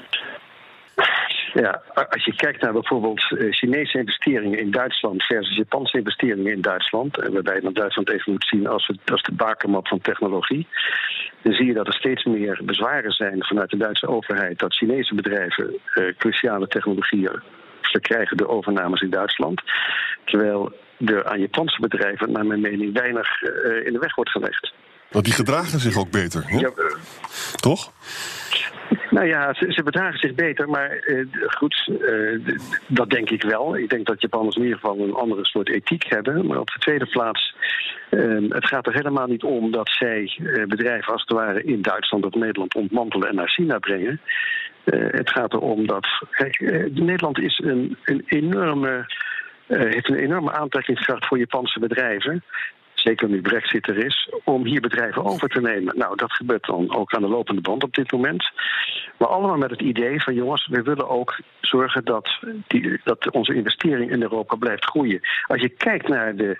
Ja, 1.53 1.81
als 1.93 2.25
je 2.25 2.35
kijkt 2.35 2.61
naar 2.61 2.73
bijvoorbeeld 2.73 3.21
Chinese 3.49 3.97
investeringen 3.97 4.59
in 4.59 4.71
Duitsland 4.71 5.23
versus 5.23 5.55
Japanse 5.55 5.97
investeringen 5.97 6.53
in 6.53 6.61
Duitsland, 6.61 7.15
waarbij 7.15 7.55
je 7.55 7.61
dan 7.61 7.73
Duitsland 7.73 8.09
even 8.09 8.31
moet 8.31 8.47
zien 8.47 8.67
als, 8.67 8.87
het, 8.87 9.11
als 9.11 9.23
de 9.23 9.31
bakermat 9.31 9.87
van 9.87 10.01
technologie, 10.01 10.67
dan 11.41 11.53
zie 11.53 11.65
je 11.65 11.73
dat 11.73 11.87
er 11.87 11.93
steeds 11.93 12.23
meer 12.23 12.61
bezwaren 12.63 13.11
zijn 13.11 13.43
vanuit 13.45 13.69
de 13.69 13.77
Duitse 13.77 14.07
overheid 14.07 14.59
dat 14.59 14.75
Chinese 14.75 15.15
bedrijven 15.15 15.79
cruciale 16.17 16.67
technologieën 16.67 17.41
verkrijgen 17.81 18.37
door 18.37 18.47
overnames 18.47 19.01
in 19.01 19.09
Duitsland. 19.09 19.61
Terwijl 20.25 20.73
er 21.05 21.25
aan 21.25 21.39
Japanse 21.39 21.81
bedrijven, 21.81 22.31
naar 22.31 22.45
mijn 22.45 22.61
mening, 22.61 22.93
weinig 22.93 23.41
uh, 23.41 23.85
in 23.85 23.93
de 23.93 23.99
weg 23.99 24.15
wordt 24.15 24.31
gelegd. 24.31 24.73
Want 25.09 25.25
die 25.25 25.33
gedragen 25.33 25.79
zich 25.79 25.97
ook 25.97 26.11
beter, 26.11 26.43
hè? 26.45 26.59
Ja, 26.59 26.71
toch? 27.55 27.91
Nou 29.09 29.27
ja, 29.27 29.53
ze, 29.53 29.65
ze, 29.71 29.83
bedragen 29.83 30.19
zich 30.19 30.33
beter, 30.33 30.69
maar 30.69 31.03
uh, 31.07 31.25
goed, 31.47 31.89
uh, 32.01 32.55
dat 32.87 33.09
denk 33.09 33.29
ik 33.29 33.43
wel. 33.43 33.77
Ik 33.77 33.89
denk 33.89 34.05
dat 34.05 34.21
Japanners 34.21 34.55
in 34.55 34.63
ieder 34.63 34.79
geval 34.79 34.99
een 34.99 35.13
andere 35.13 35.45
soort 35.45 35.69
ethiek 35.69 36.05
hebben. 36.09 36.47
Maar 36.47 36.59
op 36.59 36.69
de 36.69 36.79
tweede 36.79 37.05
plaats, 37.05 37.55
uh, 38.09 38.49
het 38.49 38.67
gaat 38.67 38.87
er 38.87 38.93
helemaal 38.93 39.27
niet 39.27 39.43
om 39.43 39.71
dat 39.71 39.89
zij 39.89 40.39
bedrijven 40.67 41.13
als 41.13 41.21
het 41.21 41.37
ware 41.37 41.63
in 41.63 41.81
Duitsland 41.81 42.25
of 42.25 42.33
Nederland 42.33 42.75
ontmantelen 42.75 43.29
en 43.29 43.35
naar 43.35 43.49
China 43.49 43.79
brengen. 43.79 44.21
Het 44.83 45.29
gaat 45.29 45.53
erom 45.53 45.87
dat, 45.87 46.07
kijk, 46.31 46.59
Nederland 46.93 47.39
is 47.39 47.61
een, 47.63 47.97
een 48.03 48.23
enorme 48.25 49.05
uh, 49.69 49.79
heeft 49.79 50.09
een 50.09 50.15
enorme 50.15 50.51
aantrekkingskracht 50.51 51.27
voor 51.27 51.37
Japanse 51.37 51.79
bedrijven. 51.79 52.43
Zeker 52.93 53.29
nu 53.29 53.41
Brexit 53.41 53.87
er 53.87 54.05
is, 54.05 54.33
om 54.43 54.65
hier 54.65 54.81
bedrijven 54.81 55.25
over 55.25 55.49
te 55.49 55.61
nemen. 55.61 55.97
Nou, 55.97 56.15
dat 56.15 56.31
gebeurt 56.31 56.65
dan 56.65 56.95
ook 56.95 57.13
aan 57.13 57.21
de 57.21 57.27
lopende 57.27 57.61
band 57.61 57.83
op 57.83 57.93
dit 57.93 58.11
moment. 58.11 58.51
Maar 59.17 59.27
allemaal 59.27 59.57
met 59.57 59.69
het 59.69 59.81
idee 59.81 60.21
van 60.21 60.33
jongens, 60.33 60.67
we 60.67 60.81
willen 60.81 61.09
ook 61.09 61.39
zorgen 61.61 62.05
dat, 62.05 62.39
die, 62.67 62.99
dat 63.03 63.31
onze 63.31 63.53
investering 63.53 64.11
in 64.11 64.21
Europa 64.21 64.55
blijft 64.55 64.85
groeien. 64.85 65.19
Als 65.47 65.61
je 65.61 65.69
kijkt 65.69 66.07
naar 66.07 66.35
de 66.35 66.57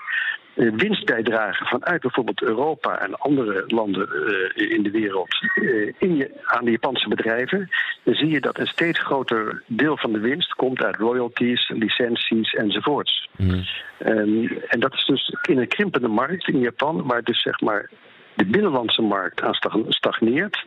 winstbijdrage 0.53 1.65
vanuit 1.65 2.01
bijvoorbeeld 2.01 2.41
Europa 2.41 2.99
en 2.99 3.15
andere 3.15 3.63
landen 3.67 4.09
uh, 4.57 4.71
in 4.71 4.83
de 4.83 4.91
wereld 4.91 5.27
uh, 5.55 5.93
in 5.97 6.15
je, 6.15 6.31
aan 6.43 6.65
de 6.65 6.71
Japanse 6.71 7.09
bedrijven, 7.09 7.69
dan 8.03 8.13
zie 8.13 8.29
je 8.29 8.41
dat 8.41 8.59
een 8.59 8.67
steeds 8.67 8.99
groter 8.99 9.63
deel 9.65 9.97
van 9.97 10.11
de 10.13 10.19
winst 10.19 10.53
komt 10.53 10.83
uit 10.83 10.95
royalties, 10.95 11.69
licenties 11.69 12.53
enzovoorts. 12.53 13.29
Mm. 13.37 13.63
Um, 14.05 14.47
en 14.67 14.79
dat 14.79 14.93
is 14.93 15.05
dus 15.05 15.35
in 15.47 15.57
een 15.57 15.67
krimpende 15.67 16.07
markt 16.07 16.47
in 16.47 16.59
Japan, 16.59 17.03
waar 17.03 17.23
dus 17.23 17.41
zeg 17.41 17.59
maar 17.59 17.89
de 18.33 18.45
binnenlandse 18.45 19.01
markt 19.01 19.41
aan 19.41 19.55
stagneert 19.89 20.65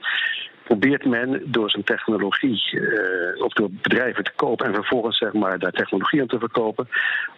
probeert 0.65 1.05
men 1.05 1.43
door 1.45 1.71
zijn 1.71 1.85
technologie 1.85 2.73
uh, 2.73 3.45
of 3.45 3.53
door 3.53 3.69
bedrijven 3.71 4.25
te 4.25 4.33
kopen 4.37 4.67
en 4.67 4.75
vervolgens 4.75 5.19
zeg 5.19 5.33
maar, 5.33 5.59
daar 5.59 5.73
technologie 5.73 6.21
aan 6.21 6.27
te 6.27 6.39
verkopen, 6.39 6.89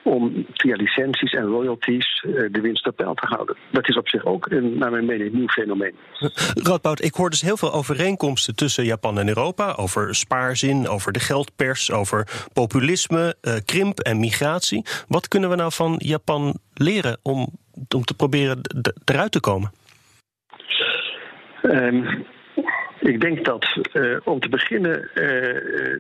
om 0.03 0.47
via 0.55 0.77
licenties 0.77 1.33
en 1.33 1.45
royalties 1.45 2.25
uh, 2.27 2.53
de 2.53 2.61
winst 2.61 2.87
op 2.87 2.97
peil 2.97 3.15
te 3.15 3.27
houden. 3.27 3.57
Dat 3.71 3.89
is 3.89 3.97
op 3.97 4.09
zich 4.09 4.25
ook 4.25 4.51
een, 4.51 4.79
naar 4.79 4.91
mijn 4.91 5.05
mening, 5.05 5.33
een 5.33 5.39
nieuw 5.39 5.49
fenomeen. 5.49 5.95
Roodbout, 6.55 7.05
ik 7.05 7.15
hoor 7.15 7.31
dus 7.31 7.41
heel 7.41 7.57
veel 7.57 7.73
overeenkomsten 7.73 8.57
tussen 8.57 8.85
Japan 8.85 9.19
en 9.19 9.29
Europa. 9.29 9.73
Over 9.77 10.15
spaarzin, 10.15 10.89
over 10.89 11.13
de 11.13 11.21
geldpers, 11.21 11.93
over 11.93 12.29
populisme, 12.53 13.35
uh, 13.43 13.55
krimp 13.65 13.99
en 13.99 14.21
migratie. 14.21 14.87
Wat 15.09 15.29
kunnen 15.29 15.51
we 15.51 15.57
nou 15.57 15.73
van 15.73 15.95
Japan 15.99 16.59
leren 16.75 17.19
om, 17.23 17.49
om 17.95 18.05
te 18.05 18.15
proberen 18.15 18.61
eruit 19.05 19.33
te 19.33 19.41
komen? 19.41 19.73
Um, 21.63 22.27
ik 23.05 23.21
denk 23.21 23.45
dat 23.45 23.77
uh, 23.93 24.17
om 24.25 24.41
te 24.41 24.49
beginnen 24.49 25.11
uh, 25.15 25.97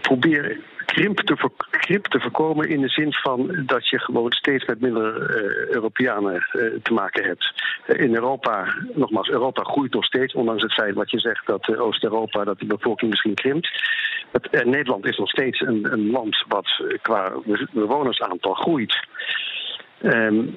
probeer 0.00 0.60
krimp 0.86 1.20
te, 1.20 1.50
krimp 1.70 2.06
te 2.06 2.20
voorkomen 2.20 2.68
in 2.68 2.80
de 2.80 2.88
zin 2.88 3.12
van 3.12 3.62
dat 3.66 3.88
je 3.88 3.98
gewoon 3.98 4.32
steeds 4.32 4.64
met 4.64 4.80
minder 4.80 5.16
uh, 5.20 5.68
Europeanen 5.68 6.46
te 6.82 6.92
maken 6.92 7.24
hebt. 7.24 7.52
in 7.86 8.14
Europa, 8.14 8.74
nogmaals, 8.94 9.28
Europa 9.28 9.62
groeit 9.62 9.92
nog 9.92 10.04
steeds, 10.04 10.34
ondanks 10.34 10.62
het 10.62 10.72
feit 10.72 10.94
wat 10.94 11.10
je 11.10 11.18
zegt 11.18 11.46
dat 11.46 11.76
Oost-Europa, 11.76 12.44
dat 12.44 12.58
de 12.58 12.66
bevolking 12.66 13.10
misschien 13.10 13.34
krimpt. 13.34 13.68
Het, 14.32 14.64
Nederland 14.64 15.06
is 15.06 15.16
nog 15.16 15.28
steeds 15.28 15.60
een, 15.60 15.92
een 15.92 16.10
land 16.10 16.44
wat 16.48 16.68
qua 17.02 17.32
bewonersaantal 17.72 18.54
groeit. 18.54 19.06
Um, 20.02 20.56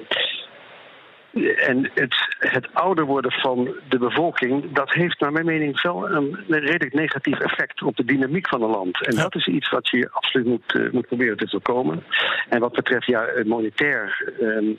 en 1.55 1.91
het, 1.93 2.15
het 2.39 2.67
ouder 2.73 3.05
worden 3.05 3.31
van 3.31 3.75
de 3.89 3.97
bevolking, 3.97 4.71
dat 4.71 4.93
heeft 4.93 5.19
naar 5.19 5.31
mijn 5.31 5.45
mening 5.45 5.81
wel 5.81 6.09
een 6.09 6.37
redelijk 6.47 6.93
negatief 6.93 7.39
effect 7.39 7.81
op 7.81 7.95
de 7.95 8.05
dynamiek 8.05 8.47
van 8.47 8.61
een 8.61 8.69
land. 8.69 9.05
En 9.05 9.15
dat 9.15 9.35
is 9.35 9.47
iets 9.47 9.69
wat 9.69 9.89
je 9.89 10.09
absoluut 10.11 10.47
moet, 10.47 10.73
uh, 10.75 10.91
moet 10.91 11.07
proberen 11.07 11.37
te 11.37 11.49
voorkomen. 11.49 12.03
En 12.49 12.59
wat 12.59 12.73
betreft 12.73 13.05
ja, 13.05 13.27
monetair. 13.45 14.33
Uh, 14.39 14.77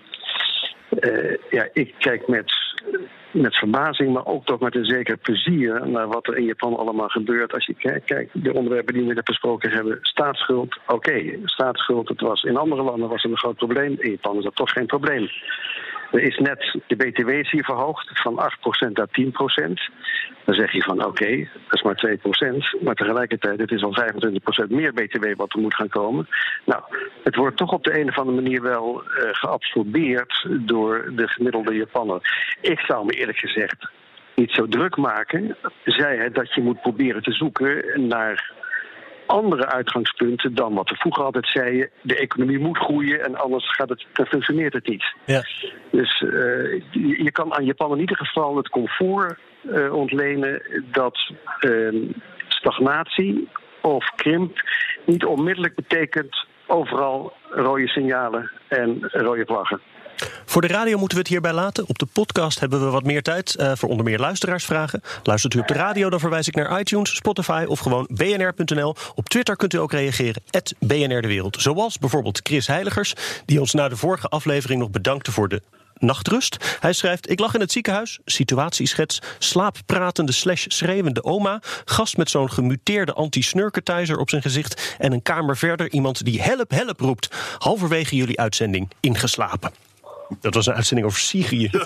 uh, 1.00 1.36
ja, 1.50 1.68
ik 1.72 1.94
kijk 1.98 2.28
met, 2.28 2.52
met 3.30 3.56
verbazing, 3.56 4.12
maar 4.12 4.26
ook 4.26 4.46
toch 4.46 4.60
met 4.60 4.74
een 4.76 4.84
zeker 4.84 5.16
plezier 5.16 5.88
naar 5.88 6.08
wat 6.08 6.26
er 6.26 6.36
in 6.36 6.44
Japan 6.44 6.76
allemaal 6.76 7.08
gebeurt. 7.08 7.54
Als 7.54 7.66
je 7.66 7.74
kijkt, 7.74 8.06
kijk, 8.06 8.30
de 8.32 8.54
onderwerpen 8.54 8.94
die 8.94 9.06
we 9.06 9.14
net 9.14 9.24
besproken 9.24 9.70
hebben, 9.70 9.98
staatsschuld, 10.02 10.78
oké, 10.86 10.94
okay, 10.94 11.40
staatsschuld, 11.44 12.08
het 12.08 12.20
was 12.20 12.42
in 12.42 12.56
andere 12.56 12.82
landen 12.82 13.08
was 13.08 13.22
het 13.22 13.30
een 13.30 13.38
groot 13.38 13.56
probleem. 13.56 13.96
In 13.98 14.10
Japan 14.10 14.36
is 14.36 14.44
dat 14.44 14.56
toch 14.56 14.70
geen 14.70 14.86
probleem. 14.86 15.28
Er 16.12 16.22
is 16.22 16.38
net 16.38 16.78
de 16.86 16.96
BTW 16.96 17.28
is 17.28 17.50
hier 17.50 17.64
verhoogd 17.64 18.10
van 18.22 18.50
8% 18.88 18.92
naar 18.92 19.08
10%. 19.08 19.30
Dan 20.44 20.54
zeg 20.54 20.72
je 20.72 20.82
van 20.82 21.04
oké, 21.04 21.48
dat 21.68 21.74
is 21.74 21.82
maar 21.82 22.18
2%. 22.76 22.82
Maar 22.82 22.94
tegelijkertijd, 22.94 23.58
het 23.58 23.70
is 23.70 23.82
al 23.82 23.96
25% 24.66 24.68
meer 24.68 24.92
BTW 24.92 25.26
wat 25.36 25.52
er 25.52 25.60
moet 25.60 25.74
gaan 25.74 25.88
komen. 25.88 26.28
Nou, 26.64 26.82
het 27.22 27.36
wordt 27.36 27.56
toch 27.56 27.72
op 27.72 27.84
de 27.84 28.00
een 28.00 28.08
of 28.08 28.18
andere 28.18 28.42
manier 28.42 28.62
wel 28.62 29.02
uh, 29.02 29.28
geabsorbeerd 29.32 30.46
door 30.48 31.12
de 31.16 31.28
gemiddelde 31.28 31.74
Japaner. 31.74 32.54
Ik 32.60 32.80
zou 32.80 33.06
me 33.06 33.12
eerlijk 33.12 33.38
gezegd 33.38 33.90
niet 34.34 34.50
zo 34.50 34.66
druk 34.68 34.96
maken. 34.96 35.56
Zij 35.84 36.16
het 36.16 36.34
dat 36.34 36.54
je 36.54 36.60
moet 36.60 36.80
proberen 36.80 37.22
te 37.22 37.32
zoeken 37.32 37.84
naar 38.08 38.52
andere 39.30 39.66
uitgangspunten 39.66 40.54
dan 40.54 40.74
wat 40.74 40.88
we 40.88 40.96
vroeger 40.96 41.24
altijd 41.24 41.48
zeiden. 41.48 41.90
De 42.02 42.16
economie 42.16 42.58
moet 42.58 42.78
groeien 42.78 43.24
en 43.24 43.36
anders 43.36 43.74
gaat 43.74 43.88
het, 43.88 44.06
dan 44.12 44.26
functioneert 44.26 44.72
het 44.72 44.88
niet. 44.88 45.14
Ja. 45.24 45.42
Dus 45.90 46.20
uh, 46.20 46.82
je 47.24 47.30
kan 47.32 47.54
aan 47.54 47.64
Japan 47.64 47.92
in 47.92 48.00
ieder 48.00 48.16
geval 48.16 48.56
het 48.56 48.68
comfort 48.68 49.38
uh, 49.62 49.94
ontlenen 49.94 50.62
dat 50.92 51.32
uh, 51.60 52.10
stagnatie 52.48 53.48
of 53.80 54.10
krimp 54.14 54.62
niet 55.04 55.24
onmiddellijk 55.24 55.74
betekent 55.74 56.46
overal 56.66 57.32
rode 57.50 57.88
signalen 57.88 58.50
en 58.68 58.98
rode 59.00 59.44
vlaggen. 59.46 59.80
Voor 60.46 60.60
de 60.60 60.68
radio 60.68 60.98
moeten 60.98 61.16
we 61.16 61.22
het 61.22 61.32
hierbij 61.32 61.52
laten. 61.52 61.84
Op 61.88 61.98
de 61.98 62.06
podcast 62.06 62.60
hebben 62.60 62.84
we 62.84 62.90
wat 62.90 63.04
meer 63.04 63.22
tijd 63.22 63.56
uh, 63.60 63.72
voor 63.74 63.88
onder 63.88 64.04
meer 64.04 64.18
luisteraarsvragen. 64.18 65.02
Luistert 65.22 65.54
u 65.54 65.58
op 65.58 65.66
de 65.66 65.74
radio, 65.74 66.10
dan 66.10 66.20
verwijs 66.20 66.48
ik 66.48 66.54
naar 66.54 66.80
iTunes, 66.80 67.14
Spotify 67.14 67.64
of 67.68 67.78
gewoon 67.78 68.08
bnr.nl. 68.12 68.96
Op 69.14 69.28
Twitter 69.28 69.56
kunt 69.56 69.74
u 69.74 69.78
ook 69.78 69.92
reageren, 69.92 70.42
BNR 70.78 71.22
De 71.22 71.28
Wereld. 71.28 71.56
Zoals 71.60 71.98
bijvoorbeeld 71.98 72.40
Chris 72.42 72.66
Heiligers, 72.66 73.14
die 73.44 73.60
ons 73.60 73.72
na 73.72 73.88
de 73.88 73.96
vorige 73.96 74.28
aflevering 74.28 74.80
nog 74.80 74.90
bedankte 74.90 75.32
voor 75.32 75.48
de 75.48 75.62
nachtrust. 76.00 76.76
Hij 76.80 76.92
schrijft: 76.92 77.30
Ik 77.30 77.40
lag 77.40 77.54
in 77.54 77.60
het 77.60 77.72
ziekenhuis, 77.72 78.18
situatieschets, 78.24 79.18
slaappratende 79.38 80.32
slash 80.32 80.64
schreeuwende 80.68 81.24
oma, 81.24 81.60
gast 81.84 82.16
met 82.16 82.30
zo'n 82.30 82.50
gemuteerde 82.50 83.12
anti-snurketizer 83.12 84.18
op 84.18 84.30
zijn 84.30 84.42
gezicht 84.42 84.96
en 84.98 85.12
een 85.12 85.22
kamer 85.22 85.56
verder 85.56 85.90
iemand 85.90 86.24
die 86.24 86.42
help, 86.42 86.70
help 86.70 87.00
roept. 87.00 87.28
Halverwege 87.58 88.16
jullie 88.16 88.40
uitzending 88.40 88.90
ingeslapen. 89.00 89.89
Dat 90.40 90.54
was 90.54 90.66
een 90.66 90.74
uitzending 90.74 91.08
over 91.08 91.20
Syrië. 91.20 91.70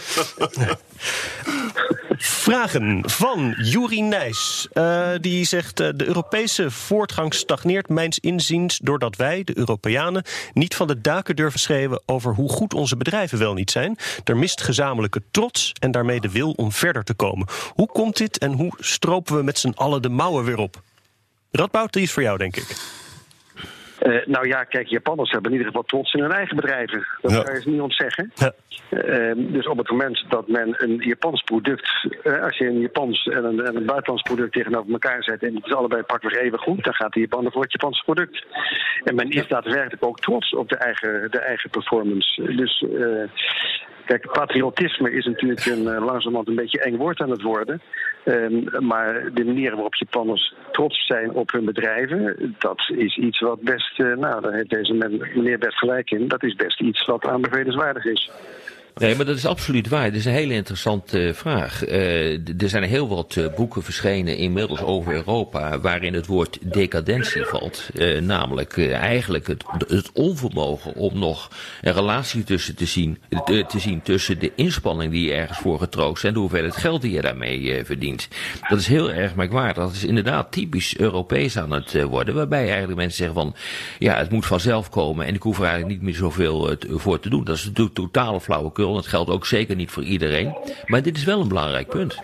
Vragen 2.19 3.11
van 3.11 3.55
Juri 3.59 4.03
Nijs. 4.03 4.69
Uh, 4.73 5.09
die 5.21 5.45
zegt: 5.45 5.81
uh, 5.81 5.89
De 5.95 6.07
Europese 6.07 6.71
voortgang 6.71 7.35
stagneert, 7.35 7.89
mijns 7.89 8.19
inziens, 8.19 8.79
doordat 8.83 9.17
wij, 9.17 9.45
de 9.45 9.59
Europeanen, 9.59 10.25
niet 10.53 10.75
van 10.75 10.87
de 10.87 11.01
daken 11.01 11.37
durven 11.37 11.61
schreeuwen 11.61 12.03
over 12.07 12.35
hoe 12.35 12.49
goed 12.49 12.75
onze 12.75 12.97
bedrijven 12.97 13.39
wel 13.39 13.55
niet 13.55 13.71
zijn. 13.71 13.99
Er 14.25 14.37
mist 14.37 14.63
gezamenlijke 14.63 15.23
trots 15.31 15.73
en 15.81 15.91
daarmee 15.91 16.21
de 16.21 16.31
wil 16.31 16.51
om 16.51 16.73
verder 16.73 17.05
te 17.05 17.15
komen. 17.15 17.49
Hoe 17.75 17.89
komt 17.89 18.17
dit 18.17 18.39
en 18.39 18.53
hoe 18.53 18.73
stropen 18.79 19.37
we 19.37 19.43
met 19.43 19.59
z'n 19.59 19.73
allen 19.75 20.03
de 20.03 20.09
mouwen 20.09 20.45
weer 20.45 20.59
op? 20.59 20.83
Radboud, 21.51 21.93
die 21.93 22.03
is 22.03 22.13
voor 22.13 22.23
jou, 22.23 22.39
denk 22.39 22.57
ik. 22.57 22.77
Uh, 24.05 24.27
nou 24.27 24.49
ja, 24.49 24.65
kijk, 24.65 24.87
Japanners 24.87 25.31
hebben 25.31 25.51
in 25.51 25.57
ieder 25.57 25.73
geval 25.73 25.89
trots 25.89 26.13
in 26.13 26.23
hun 26.23 26.33
eigen 26.33 26.57
bedrijven. 26.57 27.07
Dat 27.21 27.33
ja. 27.33 27.43
kan 27.43 27.55
je 27.55 27.71
niet 27.71 27.81
ontzeggen. 27.81 28.33
Ja. 28.35 28.53
Uh, 28.91 29.33
dus 29.37 29.67
op 29.67 29.79
het 29.79 29.91
moment 29.91 30.25
dat 30.29 30.49
men 30.49 30.75
een 30.77 30.97
Japans 30.97 31.43
product, 31.43 32.09
uh, 32.25 32.43
als 32.43 32.59
je 32.59 32.67
een 32.67 32.81
Japans 32.81 33.27
en 33.27 33.45
een, 33.45 33.61
en 33.65 33.77
een 33.77 33.87
buitenlands 33.87 34.23
product 34.23 34.53
tegenover 34.53 34.93
elkaar 34.93 35.23
zet 35.23 35.43
en 35.43 35.55
het 35.55 35.67
is 35.67 35.75
allebei 35.75 36.03
pakweg 36.03 36.35
even 36.35 36.59
goed, 36.59 36.85
dan 36.85 36.95
gaat 36.95 37.13
de 37.13 37.21
Japaner 37.21 37.53
voor 37.53 37.63
het 37.63 37.73
Japanse 37.73 38.05
product. 38.05 38.45
En 39.05 39.15
men 39.15 39.31
is 39.31 39.49
daadwerkelijk 39.49 40.05
ook 40.05 40.21
trots 40.21 40.55
op 40.55 40.69
de 40.69 40.77
eigen, 40.77 41.31
de 41.31 41.39
eigen 41.39 41.71
performance. 41.71 42.43
Dus 42.57 42.85
Kijk, 44.05 44.33
patriotisme 44.33 45.11
is 45.11 45.25
natuurlijk 45.25 45.67
een, 45.67 45.83
uh, 45.83 46.05
langzamerhand 46.05 46.49
een 46.49 46.55
beetje 46.55 46.83
eng 46.83 46.97
woord 46.97 47.21
aan 47.21 47.31
het 47.31 47.43
worden. 47.43 47.81
Um, 48.25 48.87
maar 48.87 49.31
de 49.35 49.45
manier 49.45 49.71
waarop 49.71 49.95
Japanners 49.95 50.55
trots 50.73 51.07
zijn 51.07 51.33
op 51.33 51.53
hun 51.53 51.65
bedrijven, 51.65 52.55
dat 52.59 52.91
is 52.97 53.17
iets 53.17 53.41
wat 53.41 53.61
best, 53.61 53.99
uh, 53.99 54.17
nou, 54.17 54.41
daar 54.41 54.53
heeft 54.53 54.71
deze 54.71 54.95
meneer 55.35 55.59
best 55.59 55.79
gelijk 55.79 56.11
in, 56.11 56.29
dat 56.29 56.43
is 56.43 56.55
best 56.55 56.81
iets 56.81 57.05
wat 57.05 57.27
aanbevelenswaardig 57.27 58.05
is. 58.05 58.31
Nee, 58.95 59.17
maar 59.17 59.27
dat 59.27 59.37
is 59.37 59.47
absoluut 59.47 59.89
waar. 59.89 60.05
Het 60.05 60.15
is 60.15 60.25
een 60.25 60.33
hele 60.33 60.55
interessante 60.55 61.31
vraag. 61.35 61.89
Uh, 61.89 62.33
er 62.63 62.69
zijn 62.69 62.83
heel 62.83 63.09
wat 63.09 63.35
uh, 63.39 63.47
boeken 63.57 63.83
verschenen 63.83 64.37
inmiddels 64.37 64.81
over 64.81 65.13
Europa 65.13 65.81
waarin 65.81 66.15
het 66.15 66.27
woord 66.27 66.59
decadentie 66.61 67.45
valt. 67.45 67.89
Namelijk 68.21 68.79
eigenlijk 68.89 69.47
het, 69.47 69.65
het, 69.89 70.11
onvermogen 70.13 70.95
om 70.95 71.19
nog 71.19 71.51
een 71.83 71.93
relatie 71.93 72.45
tussen 72.45 72.77
te 72.77 72.87
zien, 72.87 73.19
te 73.45 73.79
zien 73.79 74.03
tussen 74.03 74.39
de 74.39 74.53
inspanning 74.55 75.13
die 75.13 75.27
je 75.27 75.35
ergens 75.35 75.59
voor 75.59 75.79
getroost 75.79 76.25
en 76.25 76.33
de 76.33 76.39
hoeveelheid 76.39 76.77
geld 76.77 77.03
die 77.03 77.13
je 77.13 77.21
daarmee 77.21 77.85
verdient. 77.85 78.29
Dat 78.69 78.79
is 78.79 78.87
heel 78.87 79.11
erg 79.11 79.35
merkwaardig. 79.35 79.85
Dat 79.85 79.93
is 79.93 80.05
inderdaad 80.05 80.53
typisch 80.53 80.97
Europees 80.97 81.59
aan 81.59 81.71
het 81.71 82.03
worden, 82.03 82.35
waarbij 82.35 82.69
eigenlijk 82.69 82.97
mensen 82.97 83.17
zeggen 83.17 83.35
van 83.35 83.55
ja, 83.99 84.17
het 84.17 84.31
moet 84.31 84.47
vanzelf 84.47 84.91
komen 84.91 85.27
en 85.27 85.35
ik 85.35 85.43
hoef 85.43 85.59
er 85.59 85.65
eigenlijk 85.65 85.93
niet 85.93 86.03
meer 86.03 86.15
zoveel 86.15 86.77
voor 86.89 87.21
te 87.21 87.29
doen. 87.29 87.45
Dat 87.45 87.57
is 87.57 87.65
natuurlijk 87.65 87.97
totale 87.97 88.41
flauwekul. 88.41 88.83
Dat 88.93 89.07
geldt 89.07 89.31
ook 89.31 89.47
zeker 89.47 89.77
niet 89.77 89.91
voor 89.91 90.03
iedereen. 90.03 90.57
Maar 90.87 91.03
dit 91.03 91.17
is 91.17 91.25
wel 91.25 91.41
een 91.41 91.49
belangrijk 91.49 91.89
punt. 91.89 92.21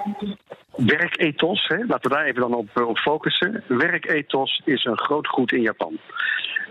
Werkethos, 0.77 1.67
hè, 1.69 1.77
laten 1.77 2.11
we 2.11 2.17
daar 2.17 2.25
even 2.25 2.41
dan 2.41 2.55
op, 2.55 2.69
op 2.87 2.99
focussen. 2.99 3.65
Werkethos 3.67 4.63
is 4.65 4.85
een 4.85 4.99
groot 4.99 5.27
goed 5.27 5.53
in 5.53 5.63
Japan. 5.63 5.99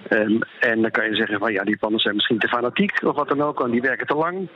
Um, 0.10 0.39
en 0.60 0.82
dan 0.82 0.91
kan 0.91 1.10
je 1.10 1.15
zeggen 1.15 1.39
van 1.39 1.54
ja, 1.54 1.62
die 1.62 1.73
Japanners 1.73 2.04
zijn 2.04 2.15
misschien 2.15 2.39
te 2.39 2.47
fanatiek 2.47 3.04
of 3.04 3.15
wat 3.15 3.28
dan 3.28 3.41
ook, 3.41 3.60
want 3.60 3.71
die 3.71 3.82
werken 3.82 4.08
te 4.08 4.15
lang. 4.15 4.49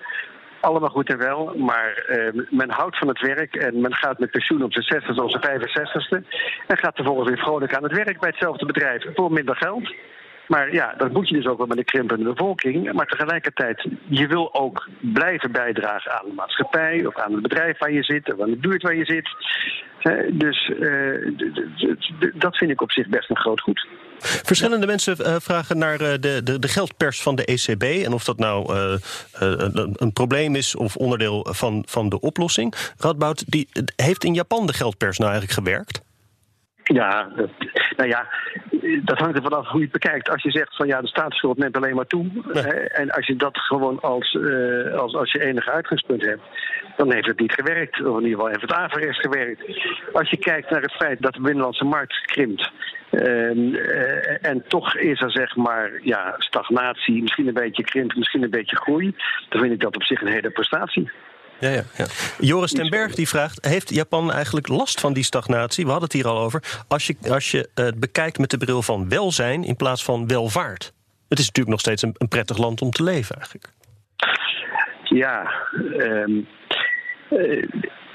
Allemaal 0.59 0.89
goed 0.89 1.09
en 1.09 1.17
wel, 1.17 1.53
maar 1.57 2.05
uh, 2.09 2.43
men 2.49 2.69
houdt 2.69 2.97
van 2.97 3.07
het 3.07 3.19
werk 3.19 3.55
en 3.55 3.81
men 3.81 3.93
gaat 3.93 4.19
met 4.19 4.31
pensioen 4.31 4.63
op 4.63 4.73
zijn 4.73 5.03
60ste 5.03 5.23
of 5.23 5.31
zijn 5.31 5.61
65ste. 5.61 6.27
En 6.67 6.77
gaat 6.77 6.95
vervolgens 6.95 7.29
weer 7.29 7.37
vrolijk 7.37 7.75
aan 7.75 7.83
het 7.83 7.91
werk 7.91 8.19
bij 8.19 8.29
hetzelfde 8.29 8.65
bedrijf 8.65 9.05
voor 9.13 9.31
minder 9.31 9.55
geld. 9.55 9.93
Maar 10.47 10.73
ja, 10.73 10.93
dat 10.97 11.11
moet 11.11 11.29
je 11.29 11.35
dus 11.35 11.45
ook 11.45 11.57
wel 11.57 11.67
met 11.67 11.77
een 11.77 11.83
krimpende 11.83 12.23
bevolking. 12.23 12.93
Maar 12.93 13.07
tegelijkertijd, 13.07 13.87
je 14.07 14.27
wil 14.27 14.53
ook 14.53 14.89
blijven 14.99 15.51
bijdragen 15.51 16.11
aan 16.11 16.27
de 16.27 16.33
maatschappij 16.33 17.05
of 17.05 17.15
aan 17.17 17.33
het 17.33 17.41
bedrijf 17.41 17.77
waar 17.77 17.91
je 17.91 18.03
zit 18.03 18.33
of 18.33 18.41
aan 18.41 18.49
de 18.49 18.57
buurt 18.57 18.81
waar 18.81 18.95
je 18.95 19.05
zit. 19.05 19.29
Dus 20.31 20.71
uh, 20.79 21.31
dat 22.33 22.57
vind 22.57 22.71
ik 22.71 22.81
op 22.81 22.91
zich 22.91 23.07
best 23.07 23.29
een 23.29 23.37
groot 23.37 23.61
goed. 23.61 23.87
Verschillende 24.19 24.85
mensen 24.85 25.15
uh, 25.19 25.35
vragen 25.39 25.77
naar 25.77 26.01
uh, 26.01 26.11
de, 26.19 26.41
de, 26.43 26.59
de, 26.59 26.67
geldpers 26.67 27.21
van 27.21 27.35
de 27.35 27.45
ECB. 27.45 27.83
En 27.83 28.13
of 28.13 28.23
dat 28.23 28.37
nou 28.37 28.75
een, 29.31 29.95
een, 29.97 30.13
probleem 30.13 30.55
is 30.55 30.75
of 30.75 30.95
onderdeel 30.95 31.47
van, 31.49 31.83
van 31.87 32.09
de 32.09 32.19
oplossing. 32.19 32.73
Radboud, 32.97 33.51
die, 33.51 33.69
heeft 33.95 34.23
in 34.23 34.33
Japan 34.33 34.67
de 34.67 34.73
geldpers 34.73 35.17
nou 35.17 35.31
eigenlijk 35.31 35.59
gewerkt? 35.59 36.01
Ja, 36.83 37.29
dat, 37.35 37.49
nou 37.97 38.09
ja, 38.09 38.27
dat 39.03 39.17
hangt 39.17 39.35
er 39.35 39.43
vanaf 39.43 39.67
hoe 39.67 39.79
je 39.79 39.83
het 39.83 40.01
bekijkt. 40.01 40.29
Als 40.29 40.43
je 40.43 40.51
zegt 40.51 40.75
van 40.75 40.87
ja, 40.87 41.01
de 41.01 41.07
staatsschuld 41.07 41.57
neemt 41.57 41.75
alleen 41.75 41.95
maar 41.95 42.07
toe. 42.07 42.27
En 42.91 43.11
als 43.11 43.27
je 43.27 43.35
dat 43.35 43.57
gewoon 43.57 43.99
als, 44.01 44.33
uh, 44.33 44.93
als, 44.93 45.15
als 45.15 45.31
je 45.31 45.45
enige 45.45 45.71
uitgangspunt 45.71 46.21
hebt, 46.21 46.41
dan 46.97 47.13
heeft 47.13 47.27
het 47.27 47.39
niet 47.39 47.53
gewerkt. 47.53 47.99
Of 47.99 48.17
in 48.17 48.23
ieder 48.23 48.29
geval 48.29 48.47
heeft 48.47 48.61
het 48.61 48.73
averechts 48.73 49.19
gewerkt. 49.19 49.61
Als 50.13 50.29
je 50.29 50.37
kijkt 50.37 50.69
naar 50.69 50.81
het 50.81 50.95
feit 50.95 51.21
dat 51.21 51.33
de 51.33 51.41
binnenlandse 51.41 51.85
markt 51.85 52.25
krimpt. 52.25 52.71
Uh, 53.11 54.45
en 54.45 54.63
toch 54.67 54.95
is 54.95 55.21
er 55.21 55.31
zeg 55.31 55.55
maar 55.55 55.91
ja, 56.01 56.35
stagnatie, 56.37 57.21
misschien 57.21 57.47
een 57.47 57.53
beetje 57.53 57.83
krimp, 57.83 58.15
misschien 58.15 58.43
een 58.43 58.49
beetje 58.49 58.75
groei. 58.75 59.15
Dan 59.49 59.61
vind 59.61 59.73
ik 59.73 59.79
dat 59.79 59.95
op 59.95 60.03
zich 60.03 60.21
een 60.21 60.27
hele 60.27 60.49
prestatie. 60.49 61.11
Ja, 61.63 61.69
ja, 61.69 61.83
ja. 61.97 62.05
Joris 62.39 62.71
ten 62.71 62.89
Berg 62.89 63.15
die 63.15 63.27
vraagt: 63.27 63.65
Heeft 63.65 63.89
Japan 63.89 64.31
eigenlijk 64.31 64.67
last 64.67 64.99
van 64.99 65.13
die 65.13 65.23
stagnatie? 65.23 65.85
We 65.85 65.91
hadden 65.91 66.09
het 66.09 66.17
hier 66.17 66.27
al 66.27 66.39
over. 66.39 66.83
Als 66.87 67.07
je, 67.07 67.15
als 67.29 67.51
je 67.51 67.69
het 67.73 67.99
bekijkt 67.99 68.37
met 68.37 68.49
de 68.49 68.57
bril 68.57 68.81
van 68.81 69.09
welzijn 69.09 69.63
in 69.63 69.75
plaats 69.75 70.03
van 70.03 70.27
welvaart. 70.27 70.93
Het 71.29 71.39
is 71.39 71.45
natuurlijk 71.45 71.75
nog 71.75 71.79
steeds 71.79 72.01
een, 72.01 72.15
een 72.17 72.27
prettig 72.27 72.57
land 72.57 72.81
om 72.81 72.91
te 72.91 73.03
leven, 73.03 73.35
eigenlijk. 73.35 73.69
Ja, 75.03 75.51
um, 75.97 76.47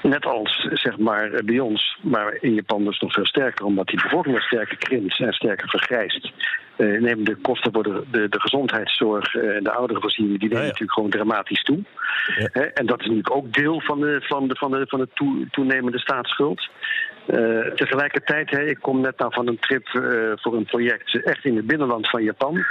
net 0.01 0.25
als 0.25 0.67
zeg 0.71 0.97
maar 0.97 1.29
bij 1.45 1.59
ons, 1.59 1.97
maar 2.01 2.37
in 2.39 2.53
Japan 2.53 2.83
dus 2.83 2.99
nog 2.99 3.13
veel 3.13 3.25
sterker, 3.25 3.65
omdat 3.65 3.87
die 3.87 4.01
bevolking 4.01 4.41
sterker 4.41 4.77
krimpt 4.77 5.19
en 5.19 5.33
sterker 5.33 5.69
vergrijst. 5.69 6.31
Uh, 6.77 7.01
nemen 7.01 7.23
de 7.23 7.35
kosten 7.35 7.73
voor 7.73 7.83
de, 7.83 8.03
de, 8.11 8.29
de 8.29 8.39
gezondheidszorg 8.39 9.35
en 9.35 9.63
de 9.63 9.71
ouderenvoorziening, 9.71 10.39
die 10.39 10.49
nemen 10.49 10.63
natuurlijk 10.63 10.93
gewoon 10.93 11.09
dramatisch 11.09 11.63
toe. 11.63 11.79
Ja. 12.37 12.61
en 12.61 12.85
dat 12.85 12.99
is 12.99 13.05
natuurlijk 13.05 13.35
ook 13.35 13.53
deel 13.53 13.81
van 13.81 13.99
de, 13.99 14.21
van 14.21 14.47
de, 14.47 14.55
van 14.55 14.71
de, 14.71 14.85
van 14.87 14.99
de 14.99 15.07
toe, 15.13 15.47
toenemende 15.51 15.99
staatsschuld. 15.99 16.69
Uh, 17.27 17.71
tegelijkertijd, 17.71 18.49
hè, 18.49 18.61
ik 18.61 18.77
kom 18.81 19.01
net 19.01 19.17
nou 19.17 19.33
van 19.33 19.47
een 19.47 19.59
trip 19.59 19.87
uh, 19.93 20.31
voor 20.35 20.55
een 20.55 20.65
project 20.65 21.23
echt 21.23 21.45
in 21.45 21.55
het 21.55 21.67
binnenland 21.67 22.09
van 22.09 22.23
Japan. 22.23 22.65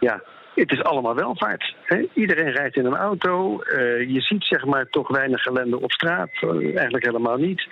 Ja, 0.00 0.22
het 0.54 0.72
is 0.72 0.82
allemaal 0.82 1.14
welvaart. 1.14 1.74
Hè? 1.84 2.06
Iedereen 2.12 2.50
rijdt 2.50 2.76
in 2.76 2.84
een 2.84 2.96
auto. 2.96 3.62
Uh, 3.62 4.10
je 4.10 4.20
ziet 4.20 4.44
zeg 4.44 4.64
maar 4.64 4.88
toch 4.90 5.08
weinig 5.08 5.46
ellende 5.46 5.80
op 5.80 5.92
straat. 5.92 6.30
Uh, 6.40 6.50
eigenlijk 6.76 7.04
helemaal 7.04 7.36
niet. 7.36 7.66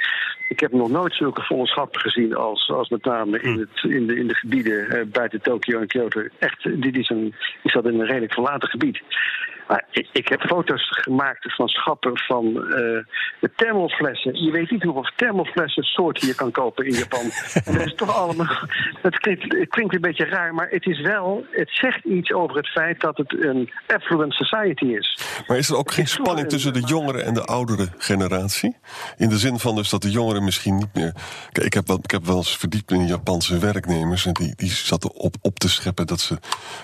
Ik 0.49 0.61
heb 0.61 0.73
nog 0.73 0.90
nooit 0.90 1.14
zulke 1.14 1.43
volle 1.43 1.66
schappen 1.66 2.01
gezien 2.01 2.35
als, 2.35 2.71
als 2.71 2.88
met 2.88 3.05
name 3.05 3.40
in, 3.40 3.59
het, 3.59 3.93
in, 3.93 4.07
de, 4.07 4.16
in 4.16 4.27
de 4.27 4.35
gebieden 4.35 4.97
uh, 4.97 5.03
buiten 5.12 5.40
Tokio 5.40 5.81
en 5.81 5.87
Kyoto. 5.87 6.23
Echt, 6.38 6.83
dit 6.83 6.97
is, 6.97 7.09
een, 7.09 7.35
is 7.62 7.73
dat 7.73 7.87
in 7.87 8.01
een 8.01 8.07
redelijk 8.07 8.33
verlaten 8.33 8.69
gebied. 8.69 9.03
Maar 9.71 9.85
ik, 9.91 10.09
ik, 10.13 10.29
heb 10.29 10.41
foto's 10.41 10.89
gemaakt 10.91 11.55
van 11.55 11.69
schappen 11.69 12.19
van 12.19 12.47
uh, 12.47 12.73
de 13.41 13.51
thermoflessen. 13.57 14.45
Je 14.45 14.51
weet 14.51 14.71
niet 14.71 14.83
hoeveel 14.83 15.11
thermoflessen 15.17 15.83
soorten 15.83 16.27
je 16.27 16.35
kan 16.35 16.51
kopen 16.51 16.87
in 16.87 16.95
Japan. 16.95 17.21
en 17.65 17.73
dat 17.73 17.87
is 17.87 17.95
toch 17.95 18.17
allemaal. 18.17 18.69
Het 19.03 19.19
klinkt, 19.19 19.43
het 19.59 19.69
klinkt 19.69 19.95
een 19.95 20.01
beetje 20.01 20.25
raar, 20.25 20.55
maar 20.55 20.69
het 20.71 20.87
is 20.87 21.01
wel. 21.01 21.47
Het 21.51 21.71
zegt 21.71 22.05
iets 22.05 22.33
over 22.33 22.57
het 22.57 22.69
feit 22.69 23.01
dat 23.01 23.17
het 23.17 23.33
een 23.43 23.71
affluent 23.87 24.33
society 24.33 24.85
is. 24.85 25.19
Maar 25.47 25.57
is 25.57 25.69
er 25.69 25.77
ook 25.77 25.93
geen 25.93 26.09
spanning 26.09 26.49
tussen 26.49 26.73
de 26.73 26.81
jongere 26.87 27.23
en 27.23 27.35
de 27.35 27.45
oudere 27.45 27.89
generatie? 27.99 28.77
In 29.17 29.29
de 29.29 29.39
zin 29.39 29.59
van 29.59 29.75
dus 29.75 29.91
dat 29.91 30.03
de 30.03 30.11
jongeren 30.11 30.45
misschien 30.45 30.77
niet 30.77 30.95
meer. 30.95 31.13
Kijk, 31.53 31.67
ik 31.67 31.75
heb 31.75 31.87
wel, 31.87 31.99
ik 32.03 32.11
heb 32.11 32.25
wel 32.25 32.37
eens 32.37 32.57
verdiept 32.57 32.91
in 32.91 33.07
Japanse 33.07 33.59
werknemers. 33.59 34.27
En 34.27 34.33
die, 34.33 34.53
die 34.57 34.71
zaten 34.71 35.15
op, 35.15 35.35
op 35.41 35.59
te 35.59 35.69
scheppen 35.69 36.07
dat 36.07 36.21
ze 36.21 36.39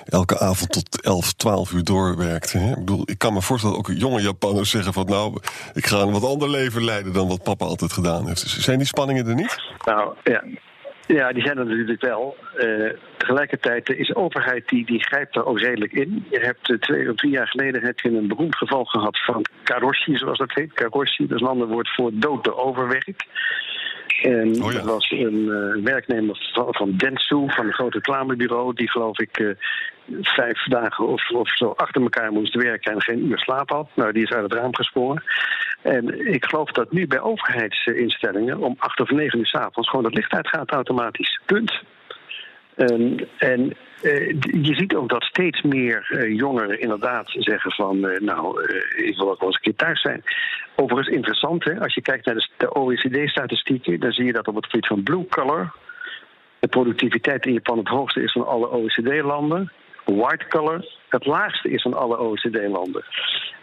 elke 0.04 0.38
avond 0.38 0.72
tot 0.72 1.02
11, 1.02 1.32
12 1.32 1.72
uur 1.72 1.84
doorwerkten. 1.84 2.75
Ik 2.76 2.84
bedoel, 2.84 3.02
ik 3.04 3.18
kan 3.18 3.32
me 3.32 3.42
voorstellen 3.42 3.76
dat 3.76 3.88
ook 3.88 3.96
jonge 3.96 4.20
Japanners 4.20 4.70
zeggen 4.70 4.92
van 4.92 5.06
nou, 5.06 5.40
ik 5.74 5.86
ga 5.86 5.96
een 5.96 6.12
wat 6.12 6.24
ander 6.24 6.50
leven 6.50 6.84
leiden 6.84 7.12
dan 7.12 7.28
wat 7.28 7.42
papa 7.42 7.64
altijd 7.64 7.92
gedaan 7.92 8.26
heeft. 8.26 8.42
Dus 8.42 8.58
zijn 8.58 8.78
die 8.78 8.86
spanningen 8.86 9.26
er 9.26 9.34
niet? 9.34 9.58
Nou 9.84 10.14
ja, 10.24 10.44
ja, 11.06 11.32
die 11.32 11.42
zijn 11.42 11.58
er 11.58 11.66
natuurlijk 11.66 12.00
wel. 12.00 12.36
Uh, 12.56 12.92
tegelijkertijd 13.16 13.88
is 13.88 14.06
de 14.06 14.16
overheid 14.16 14.68
die, 14.68 14.86
die 14.86 15.04
grijpt 15.04 15.36
er 15.36 15.46
ook 15.46 15.58
redelijk 15.58 15.92
in. 15.92 16.24
Je 16.30 16.38
hebt 16.38 16.68
uh, 16.68 16.78
twee 16.78 17.10
of 17.10 17.16
drie 17.16 17.32
jaar 17.32 17.48
geleden 17.48 17.82
heb 17.82 18.00
je 18.00 18.08
een 18.08 18.28
beroemd 18.28 18.56
geval 18.56 18.84
gehad 18.84 19.24
van 19.24 19.44
karoshi, 19.62 20.16
zoals 20.16 20.38
dat 20.38 20.54
heet. 20.54 20.72
Karoshi, 20.72 21.26
dat 21.26 21.36
is 21.36 21.42
een 21.42 21.52
ander 21.52 21.68
woord 21.68 21.94
voor 21.94 22.10
dood 22.14 22.44
door 22.44 22.56
overwerk. 22.56 23.24
En 24.22 24.62
oh 24.62 24.72
ja. 24.72 24.78
dat 24.78 24.84
was 24.84 25.10
een 25.10 25.46
uh, 25.48 25.84
werknemer 25.84 26.50
van, 26.52 26.74
van 26.74 26.96
Dentsu, 26.96 27.44
van 27.46 27.66
een 27.66 27.72
groot 27.72 27.94
reclamebureau, 27.94 28.74
die 28.74 28.90
geloof 28.90 29.18
ik 29.18 29.38
uh, 29.38 29.50
vijf 30.22 30.62
dagen 30.62 31.06
of, 31.06 31.30
of 31.30 31.56
zo 31.56 31.70
achter 31.76 32.02
elkaar 32.02 32.32
moest 32.32 32.54
werken 32.54 32.92
en 32.92 33.02
geen 33.02 33.26
uur 33.26 33.38
slaap 33.38 33.70
had. 33.70 33.88
Nou, 33.94 34.12
die 34.12 34.22
is 34.22 34.30
uit 34.30 34.42
het 34.42 34.52
raam 34.52 34.74
gesprongen. 34.74 35.22
En 35.82 36.32
ik 36.32 36.44
geloof 36.44 36.70
dat 36.70 36.92
nu 36.92 37.06
bij 37.06 37.20
overheidsinstellingen 37.20 38.58
om 38.58 38.74
acht 38.78 39.00
of 39.00 39.10
negen 39.10 39.38
uur 39.38 39.46
s 39.46 39.54
avonds 39.54 39.88
gewoon 39.88 40.04
het 40.04 40.14
licht 40.14 40.32
uitgaat 40.32 40.70
automatisch. 40.70 41.40
Punt. 41.46 41.82
Um, 42.76 43.16
en 43.38 43.76
je 44.40 44.74
ziet 44.74 44.94
ook 44.94 45.08
dat 45.08 45.22
steeds 45.22 45.62
meer 45.62 46.28
jongeren 46.32 46.80
inderdaad 46.80 47.34
zeggen 47.38 47.72
van... 47.72 48.00
nou, 48.00 48.62
ik 48.96 49.16
wil 49.16 49.30
ook 49.30 49.40
wel 49.40 49.48
eens 49.48 49.56
een 49.56 49.62
keer 49.62 49.74
thuis 49.74 50.00
zijn. 50.00 50.22
Overigens 50.74 51.16
interessant, 51.16 51.64
hè? 51.64 51.80
als 51.80 51.94
je 51.94 52.02
kijkt 52.02 52.26
naar 52.26 52.48
de, 52.56 52.74
OECD-statistieken... 52.74 54.00
dan 54.00 54.12
zie 54.12 54.24
je 54.24 54.32
dat 54.32 54.48
op 54.48 54.54
het 54.54 54.66
gebied 54.66 54.86
van 54.86 55.02
blue 55.02 55.26
collar... 55.28 55.72
de 56.58 56.68
productiviteit 56.68 57.46
in 57.46 57.52
Japan 57.52 57.78
het 57.78 57.88
hoogste 57.88 58.22
is 58.22 58.32
van 58.32 58.46
alle 58.46 58.70
OECD-landen 58.70 59.72
white 60.06 60.46
collar 60.48 60.84
het 61.08 61.26
laagste 61.26 61.70
is 61.70 61.82
van 61.82 61.94
alle 61.94 62.18
OECD-landen. 62.18 63.04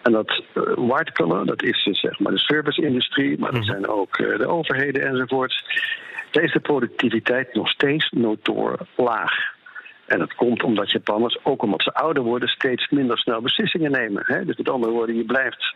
En 0.01 0.11
dat 0.11 0.43
uh, 0.53 0.63
white 0.75 1.11
collar, 1.11 1.45
dat 1.45 1.63
is 1.63 1.83
dus, 1.83 1.99
zeg 1.99 2.19
maar 2.19 2.31
de 2.31 2.39
service-industrie, 2.39 3.39
maar 3.39 3.51
dat 3.51 3.61
mhm. 3.61 3.71
zijn 3.71 3.87
ook 3.87 4.17
uh, 4.17 4.37
de 4.37 4.47
overheden 4.47 5.01
enzovoorts. 5.01 5.63
Daar 6.31 6.43
is 6.43 6.53
de 6.53 6.59
productiviteit 6.59 7.53
nog 7.53 7.69
steeds 7.69 8.09
notoor 8.11 8.77
laag. 8.95 9.52
En 10.13 10.19
dat 10.19 10.33
komt 10.33 10.63
omdat 10.63 10.91
Japanners, 10.91 11.39
ook 11.43 11.61
omdat 11.61 11.81
ze 11.81 11.93
ouder 11.93 12.23
worden, 12.23 12.49
steeds 12.49 12.89
minder 12.89 13.17
snel 13.17 13.41
beslissingen 13.41 13.91
nemen. 13.91 14.23
Hè? 14.25 14.45
Dus 14.45 14.57
met 14.57 14.69
andere 14.69 14.91
woorden, 14.91 15.15
je 15.15 15.25
blijft 15.25 15.75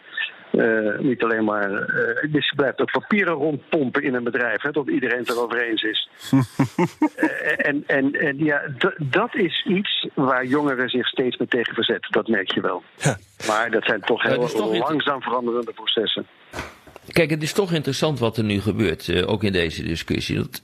uh, 0.52 1.00
niet 1.00 1.23
alleen 1.23 1.43
maar. 1.43 1.69
Uh, 1.71 2.32
dus 2.32 2.50
je 2.50 2.56
blijft 2.56 2.82
ook 2.82 2.91
papieren 2.91 3.34
rondpompen 3.34 4.04
in 4.04 4.13
een 4.13 4.23
bedrijf, 4.23 4.62
hè, 4.62 4.71
tot 4.71 4.89
iedereen 4.89 5.19
het 5.19 5.30
erover 5.30 5.62
eens 5.62 5.82
is. 5.82 6.10
uh, 6.32 6.41
en, 7.69 7.84
en, 7.88 8.13
en 8.13 8.38
ja, 8.38 8.62
dat 9.00 9.36
is 9.36 9.65
iets 9.65 10.08
waar 10.13 10.45
jongeren 10.45 10.89
zich 10.89 11.08
steeds 11.08 11.38
meer 11.38 11.47
tegen 11.47 11.73
verzetten. 11.73 12.12
Dat 12.12 12.28
merk 12.28 12.52
je 12.52 12.62
wel. 12.62 12.84
Ja. 12.97 13.17
Maar 13.47 13.71
dat 13.71 13.84
zijn 13.84 14.02
toch 14.02 14.23
heel 14.23 14.47
toch 14.47 14.89
langzaam 14.89 15.21
veranderende 15.21 15.73
processen. 15.73 16.26
Kijk, 17.12 17.30
het 17.30 17.43
is 17.43 17.54
toch 17.54 17.74
interessant 17.74 18.20
wat 18.20 18.38
er 18.38 18.43
nu 18.43 18.62
gebeurt, 18.62 19.26
ook 19.26 19.43
in 19.43 19.52
deze 19.52 19.84
discussie. 19.84 20.36
Dat, 20.36 20.62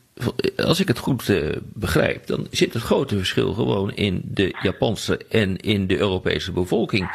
als 0.65 0.79
ik 0.79 0.87
het 0.87 0.97
goed 0.97 1.33
begrijp, 1.73 2.27
dan 2.27 2.47
zit 2.51 2.73
het 2.73 2.83
grote 2.83 3.17
verschil 3.17 3.53
gewoon 3.53 3.93
in 3.95 4.21
de 4.25 4.55
Japanse 4.61 5.17
en 5.29 5.57
in 5.57 5.87
de 5.87 5.97
Europese 5.97 6.51
bevolking 6.51 7.09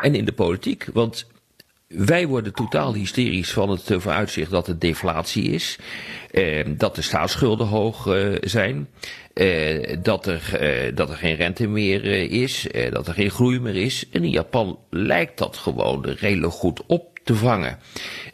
en 0.00 0.14
in 0.14 0.24
de 0.24 0.32
politiek. 0.32 0.86
Want 0.92 1.26
wij 1.86 2.26
worden 2.26 2.52
totaal 2.52 2.94
hysterisch 2.94 3.52
van 3.52 3.70
het 3.70 3.90
eh, 3.90 3.98
vooruitzicht 4.00 4.50
dat 4.50 4.66
het 4.66 4.80
deflatie 4.80 5.44
is. 5.44 5.78
Eh, 6.30 6.66
dat 6.76 6.94
de 6.94 7.02
staatsschulden 7.02 7.66
hoog 7.66 8.06
eh, 8.06 8.32
zijn. 8.40 8.88
Eh, 9.34 9.96
dat, 10.02 10.26
er, 10.26 10.56
eh, 10.60 10.96
dat 10.96 11.10
er 11.10 11.16
geen 11.16 11.34
rente 11.34 11.66
meer 11.66 12.04
eh, 12.04 12.30
is. 12.30 12.66
dat 12.90 13.08
er 13.08 13.14
geen 13.14 13.30
groei 13.30 13.60
meer 13.60 13.76
is. 13.76 14.08
En 14.10 14.24
in 14.24 14.30
Japan 14.30 14.78
lijkt 14.90 15.38
dat 15.38 15.56
gewoon 15.56 16.04
redelijk 16.04 16.52
goed 16.52 16.80
op 16.86 17.13
te 17.24 17.34
vangen. 17.34 17.78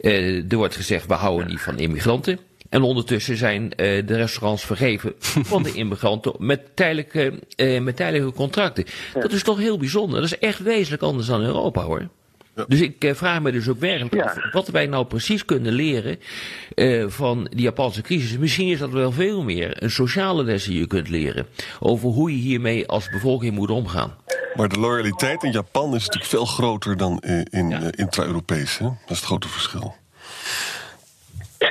er 0.01 0.55
wordt 0.55 0.75
gezegd, 0.75 1.07
we 1.07 1.13
houden 1.13 1.47
niet 1.47 1.61
van 1.61 1.79
immigranten. 1.79 2.39
En 2.69 2.81
ondertussen 2.81 3.37
zijn 3.37 3.69
de 3.77 4.15
restaurants 4.15 4.65
vergeven 4.65 5.13
van 5.51 5.63
de 5.63 5.73
immigranten 5.73 6.33
met 6.37 6.75
tijdelijke, 6.75 7.39
met 7.81 7.95
tijdelijke 7.95 8.33
contracten. 8.33 8.85
Dat 9.13 9.31
is 9.31 9.43
toch 9.43 9.57
heel 9.57 9.77
bijzonder. 9.77 10.21
Dat 10.21 10.31
is 10.31 10.39
echt 10.39 10.59
wezenlijk 10.59 11.03
anders 11.03 11.27
dan 11.27 11.41
Europa 11.41 11.81
hoor. 11.81 12.09
Dus 12.67 12.81
ik 12.81 13.03
eh, 13.03 13.13
vraag 13.13 13.41
me 13.41 13.51
dus 13.51 13.69
ook 13.69 13.79
werkelijk 13.79 14.21
af 14.25 14.35
wat 14.51 14.67
wij 14.67 14.85
nou 14.85 15.05
precies 15.05 15.45
kunnen 15.45 15.73
leren 15.73 16.19
uh, 16.75 17.05
van 17.07 17.47
die 17.49 17.61
Japanse 17.61 18.01
crisis. 18.01 18.37
Misschien 18.37 18.67
is 18.67 18.79
dat 18.79 18.89
wel 18.89 19.11
veel 19.11 19.43
meer 19.43 19.83
een 19.83 19.91
sociale 19.91 20.43
les 20.43 20.63
die 20.63 20.79
je 20.79 20.87
kunt 20.87 21.09
leren 21.09 21.47
over 21.79 22.09
hoe 22.09 22.31
je 22.31 22.37
hiermee 22.37 22.87
als 22.87 23.09
bevolking 23.09 23.55
moet 23.55 23.69
omgaan. 23.69 24.15
Maar 24.55 24.69
de 24.69 24.79
loyaliteit 24.79 25.43
in 25.43 25.51
Japan 25.51 25.95
is 25.95 26.05
natuurlijk 26.05 26.31
veel 26.31 26.45
groter 26.45 26.97
dan 26.97 27.19
in, 27.19 27.47
in 27.51 27.69
ja. 27.69 27.81
intra-Europees. 27.91 28.77
Dat 28.77 28.93
is 29.07 29.17
het 29.17 29.25
grote 29.25 29.47
verschil. 29.47 29.95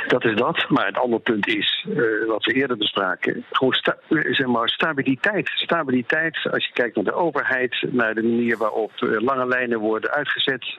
Dat 0.06 0.24
is 0.24 0.36
dat. 0.36 0.68
Maar 0.68 0.86
het 0.86 0.98
andere 0.98 1.22
punt 1.22 1.48
is, 1.48 1.86
uh, 1.88 2.26
wat 2.26 2.44
we 2.44 2.52
eerder 2.52 2.76
bespraken, 2.76 3.44
gewoon 3.50 3.72
sta 3.72 3.96
zeg 4.08 4.46
maar 4.46 4.68
stabiliteit. 4.68 5.48
Stabiliteit, 5.48 6.38
als 6.50 6.66
je 6.66 6.72
kijkt 6.72 6.94
naar 6.94 7.04
de 7.04 7.12
overheid, 7.12 7.86
naar 7.90 8.14
de 8.14 8.22
manier 8.22 8.56
waarop 8.56 8.92
uh, 9.00 9.20
lange 9.20 9.46
lijnen 9.46 9.78
worden 9.78 10.10
uitgezet 10.10 10.78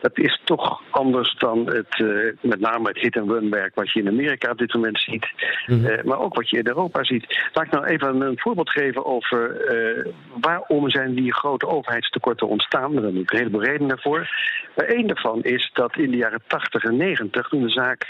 dat 0.00 0.18
is 0.18 0.40
toch 0.44 0.82
anders 0.90 1.34
dan 1.38 1.66
het, 1.66 1.98
uh, 1.98 2.32
met 2.40 2.60
name 2.60 2.88
het 2.88 2.98
hit-and-run 2.98 3.50
werk 3.50 3.74
wat 3.74 3.92
je 3.92 4.00
in 4.00 4.08
Amerika 4.08 4.50
op 4.50 4.58
dit 4.58 4.74
moment 4.74 4.98
ziet, 4.98 5.26
mm 5.66 5.78
-hmm. 5.78 5.86
uh, 5.86 6.02
maar 6.02 6.18
ook 6.18 6.34
wat 6.34 6.50
je 6.50 6.58
in 6.58 6.66
Europa 6.66 7.04
ziet. 7.04 7.48
Laat 7.52 7.64
ik 7.64 7.70
nou 7.70 7.86
even 7.86 8.20
een 8.20 8.38
voorbeeld 8.38 8.70
geven 8.70 9.06
over 9.06 9.70
uh, 9.74 10.12
waarom 10.40 10.90
zijn 10.90 11.14
die 11.14 11.34
grote 11.34 11.66
overheidstekorten 11.66 12.48
ontstaan. 12.48 12.92
Hebben 12.92 13.12
we 13.12 13.18
een 13.18 13.26
heleboel 13.26 13.64
redenen 13.64 13.98
voor. 13.98 14.28
Maar 14.76 14.86
één 14.86 15.06
daarvan 15.06 15.42
is 15.42 15.70
dat 15.72 15.96
in 15.96 16.10
de 16.10 16.16
jaren 16.16 16.42
80 16.46 16.84
en 16.84 16.96
90, 16.96 17.48
toen 17.48 17.62
de 17.62 17.70
zaak 17.70 18.06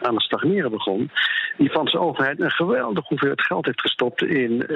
aan 0.00 0.14
het 0.14 0.22
stagneren 0.22 0.70
begon, 0.70 1.10
die 1.56 1.70
Franse 1.70 1.98
overheid 1.98 2.40
een 2.40 2.50
geweldig 2.50 3.08
hoeveelheid 3.08 3.42
geld 3.42 3.66
heeft 3.66 3.80
gestopt 3.80 4.22
in, 4.22 4.66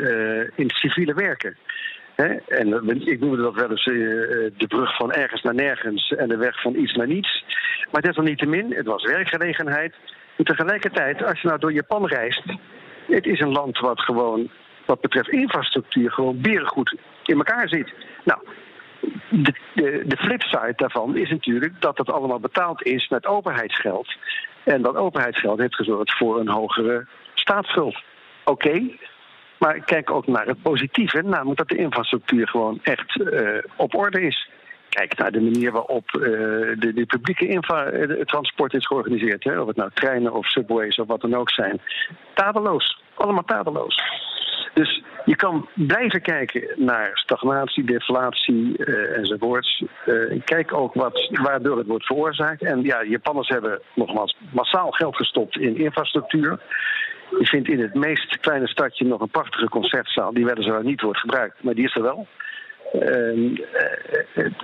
in 0.55 0.71
civiele 0.71 1.15
werken. 1.15 1.57
En 2.49 2.91
ik 3.07 3.21
noemde 3.21 3.43
dat 3.43 3.55
wel 3.55 3.71
eens 3.71 3.87
uh, 3.87 3.97
de 4.57 4.67
brug 4.69 4.97
van 4.97 5.13
ergens 5.13 5.43
naar 5.43 5.55
nergens 5.55 6.11
en 6.11 6.29
de 6.29 6.37
weg 6.37 6.61
van 6.61 6.75
iets 6.75 6.93
naar 6.93 7.07
niets. 7.07 7.45
Maar 7.91 8.03
desalniettemin, 8.03 8.75
het 8.75 8.87
was 8.87 9.05
werkgelegenheid. 9.05 9.95
En 10.37 10.45
tegelijkertijd, 10.45 11.25
als 11.25 11.41
je 11.41 11.49
nou 11.49 11.61
door 11.61 11.73
Japan 11.73 12.07
reist, 12.07 12.43
het 13.07 13.27
is 13.27 13.41
een 13.41 13.53
land 13.53 13.79
wat 13.79 14.01
gewoon, 14.01 14.51
wat 14.87 15.01
betreft 15.01 15.29
infrastructuur, 15.29 16.11
gewoon 16.11 16.41
berengoed 16.41 16.97
in 17.25 17.37
elkaar 17.37 17.69
zit. 17.69 17.93
Nou, 18.25 18.41
de, 19.29 19.55
de, 19.75 20.03
de 20.07 20.17
flipside 20.17 20.73
daarvan 20.77 21.17
is 21.17 21.31
natuurlijk 21.31 21.81
dat 21.81 21.99
het 21.99 22.11
allemaal 22.11 22.41
betaald 22.41 22.83
is 22.83 23.09
met 23.09 23.27
overheidsgeld. 23.27 24.17
En 24.65 24.83
dat 24.83 24.97
overheidsgeld 24.97 25.59
heeft 25.59 25.75
gezorgd 25.75 26.17
voor 26.17 26.41
een 26.41 26.49
hogere 26.49 27.07
staatsschuld. 27.35 28.03
Oké, 28.45 28.91
maar 29.61 29.81
kijk 29.85 30.11
ook 30.11 30.27
naar 30.27 30.47
het 30.47 30.63
positieve, 30.63 31.23
namelijk 31.23 31.59
dat 31.59 31.69
de 31.69 31.77
infrastructuur 31.77 32.49
gewoon 32.49 32.79
echt 32.83 33.17
uh, 33.17 33.59
op 33.77 33.95
orde 33.95 34.21
is. 34.21 34.51
Kijk 34.89 35.19
naar 35.19 35.33
de 35.33 35.41
manier 35.41 35.73
waarop 35.73 36.11
uh, 36.13 36.21
de, 36.79 36.93
de, 36.95 37.07
publieke 37.07 37.47
infra, 37.47 37.93
uh, 37.93 38.21
transport 38.25 38.75
is 38.75 38.87
georganiseerd. 38.87 39.45
Hè? 39.45 39.61
Of 39.61 39.67
het 39.67 39.77
nou 39.77 39.91
treinen 39.95 40.33
of 40.33 40.47
subways 40.47 40.99
of 40.99 41.07
wat 41.07 41.21
dan 41.21 41.35
ook 41.35 41.51
zijn. 41.51 41.81
Tadeloos. 42.35 43.03
Allemaal 43.15 43.45
tadeloos. 43.45 44.03
Dus 44.75 45.03
je 45.25 45.37
kan 45.37 45.69
blijven 45.75 46.23
kijken 46.23 46.63
naar 46.77 47.11
stagnatie, 47.15 47.85
deflatie 47.85 48.75
uh, 48.79 49.17
enzovoorts. 49.17 49.85
Kijk 50.45 50.73
ook 50.73 50.95
wat, 50.95 51.29
waardoor 51.31 51.79
het 51.79 51.87
wordt 51.87 52.07
veroorzaakt. 52.07 52.63
En 52.63 52.83
ja, 52.83 53.05
Japanners 53.05 53.49
hebben 53.49 53.81
nogmaals 53.95 54.37
massaal 54.51 54.91
geld 54.91 55.17
gestopt 55.17 55.59
in 55.59 55.77
infrastructuur. 55.77 56.59
Je 57.39 57.47
vindt 57.47 57.69
in 57.69 57.81
het 57.81 57.95
meest 57.95 58.39
kleine 58.41 58.69
stadje 58.69 59.05
nog 59.05 59.21
een 59.21 59.31
prachtige 59.31 59.69
concertzaal, 59.69 60.33
die 60.33 60.45
weliswaar 60.45 60.85
niet 60.85 61.01
wordt 61.01 61.19
gebruikt, 61.19 61.63
maar 61.63 61.75
die 61.75 61.85
is 61.85 61.95
er 61.95 62.03
wel. 62.03 62.27
Uh, 62.95 63.59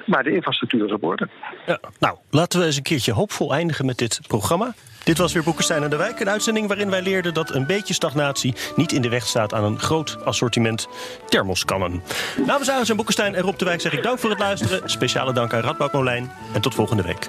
maar 0.07 0.23
de 0.23 0.35
infrastructuur 0.35 0.85
is 0.85 0.93
op 0.93 1.05
orde. 1.05 1.29
Ja, 1.67 1.79
nou, 1.99 2.17
laten 2.31 2.61
we 2.61 2.67
eens 2.67 2.77
een 2.77 2.83
keertje 2.83 3.13
hoopvol 3.13 3.53
eindigen 3.53 3.87
met 3.87 3.99
dit 3.99 4.21
programma. 4.27 4.75
Dit 5.05 5.19
was 5.19 5.33
weer 5.33 5.43
Boekenstein 5.43 5.83
en 5.83 5.91
de 5.91 5.97
Wijk, 5.97 6.21
een 6.21 6.29
uitzending 6.29 6.67
waarin 6.67 6.91
wij 6.91 7.03
leerden 7.03 7.35
dat 7.35 7.55
een 7.55 7.67
beetje 7.67 7.95
stagnatie 7.95 8.55
niet 8.77 8.93
in 8.93 9.03
de 9.03 9.09
weg 9.09 9.27
staat 9.27 9.55
aan 9.55 9.65
een 9.65 9.79
groot 9.79 10.25
assortiment 10.25 10.89
thermoskannen. 11.27 12.03
Namens 12.47 12.71
Arends 12.71 12.91
en 12.91 12.97
Boekenstein 12.97 13.35
en 13.35 13.43
Rob 13.43 13.59
de 13.59 13.65
Wijk 13.65 13.81
zeg 13.81 13.93
ik 13.93 14.03
dank 14.03 14.19
voor 14.19 14.31
het 14.31 14.39
luisteren. 14.39 14.91
Speciale 14.91 15.33
dank 15.33 15.55
aan 15.55 15.61
Radboud 15.61 15.93
Molijn 15.93 16.31
en 16.55 16.61
tot 16.61 16.75
volgende 16.75 17.03
week. 17.03 17.29